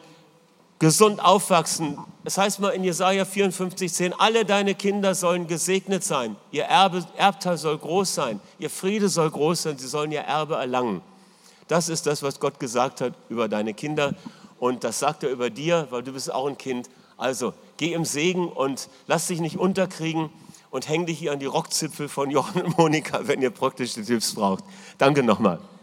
gesund 0.80 1.24
aufwachsen. 1.24 1.98
Es 2.24 2.38
heißt 2.38 2.60
mal 2.60 2.70
in 2.70 2.84
Jesaja 2.84 3.24
54, 3.26 3.94
10, 3.94 4.14
alle 4.14 4.46
deine 4.46 4.76
Kinder 4.76 5.16
sollen 5.16 5.48
gesegnet 5.48 6.04
sein. 6.04 6.36
Ihr 6.52 6.64
Erbe, 6.64 7.06
Erbteil 7.18 7.58
soll 7.58 7.78
groß 7.78 8.16
sein. 8.16 8.40
Ihr 8.60 8.70
Friede 8.70 9.10
soll 9.10 9.30
groß 9.30 9.64
sein. 9.64 9.78
Sie 9.78 9.88
sollen 9.88 10.12
ihr 10.12 10.22
Erbe 10.22 10.56
erlangen. 10.56 11.02
Das 11.68 11.90
ist 11.90 12.06
das, 12.06 12.24
was 12.24 12.40
Gott 12.40 12.60
gesagt 12.60 13.02
hat 13.02 13.14
über 13.30 13.48
deine 13.48 13.74
Kinder. 13.74 14.14
Und 14.60 14.84
das 14.84 15.00
sagt 15.00 15.24
er 15.24 15.30
über 15.30 15.50
dir, 15.50 15.88
weil 15.90 16.04
du 16.04 16.14
bist 16.14 16.32
auch 16.32 16.48
ein 16.48 16.58
Kind. 16.58 16.90
Also 17.18 17.54
geh 17.78 17.94
im 17.94 18.06
Segen 18.06 18.48
und 18.50 18.90
lass 19.08 19.28
dich 19.28 19.40
nicht 19.40 19.58
unterkriegen 19.58 20.30
und 20.72 20.90
häng 20.90 21.06
dich 21.06 21.20
hier 21.20 21.32
an 21.32 21.40
die 21.40 21.46
Rockzipfel 21.46 22.10
von 22.10 22.30
Jochen 22.30 22.62
und 22.62 22.78
Monika, 22.78 23.28
wenn 23.28 23.42
ihr 23.42 23.50
praktische 23.50 24.04
Tipps 24.04 24.36
braucht. 24.36 24.64
Danke 24.98 25.24
nochmal. 25.24 25.60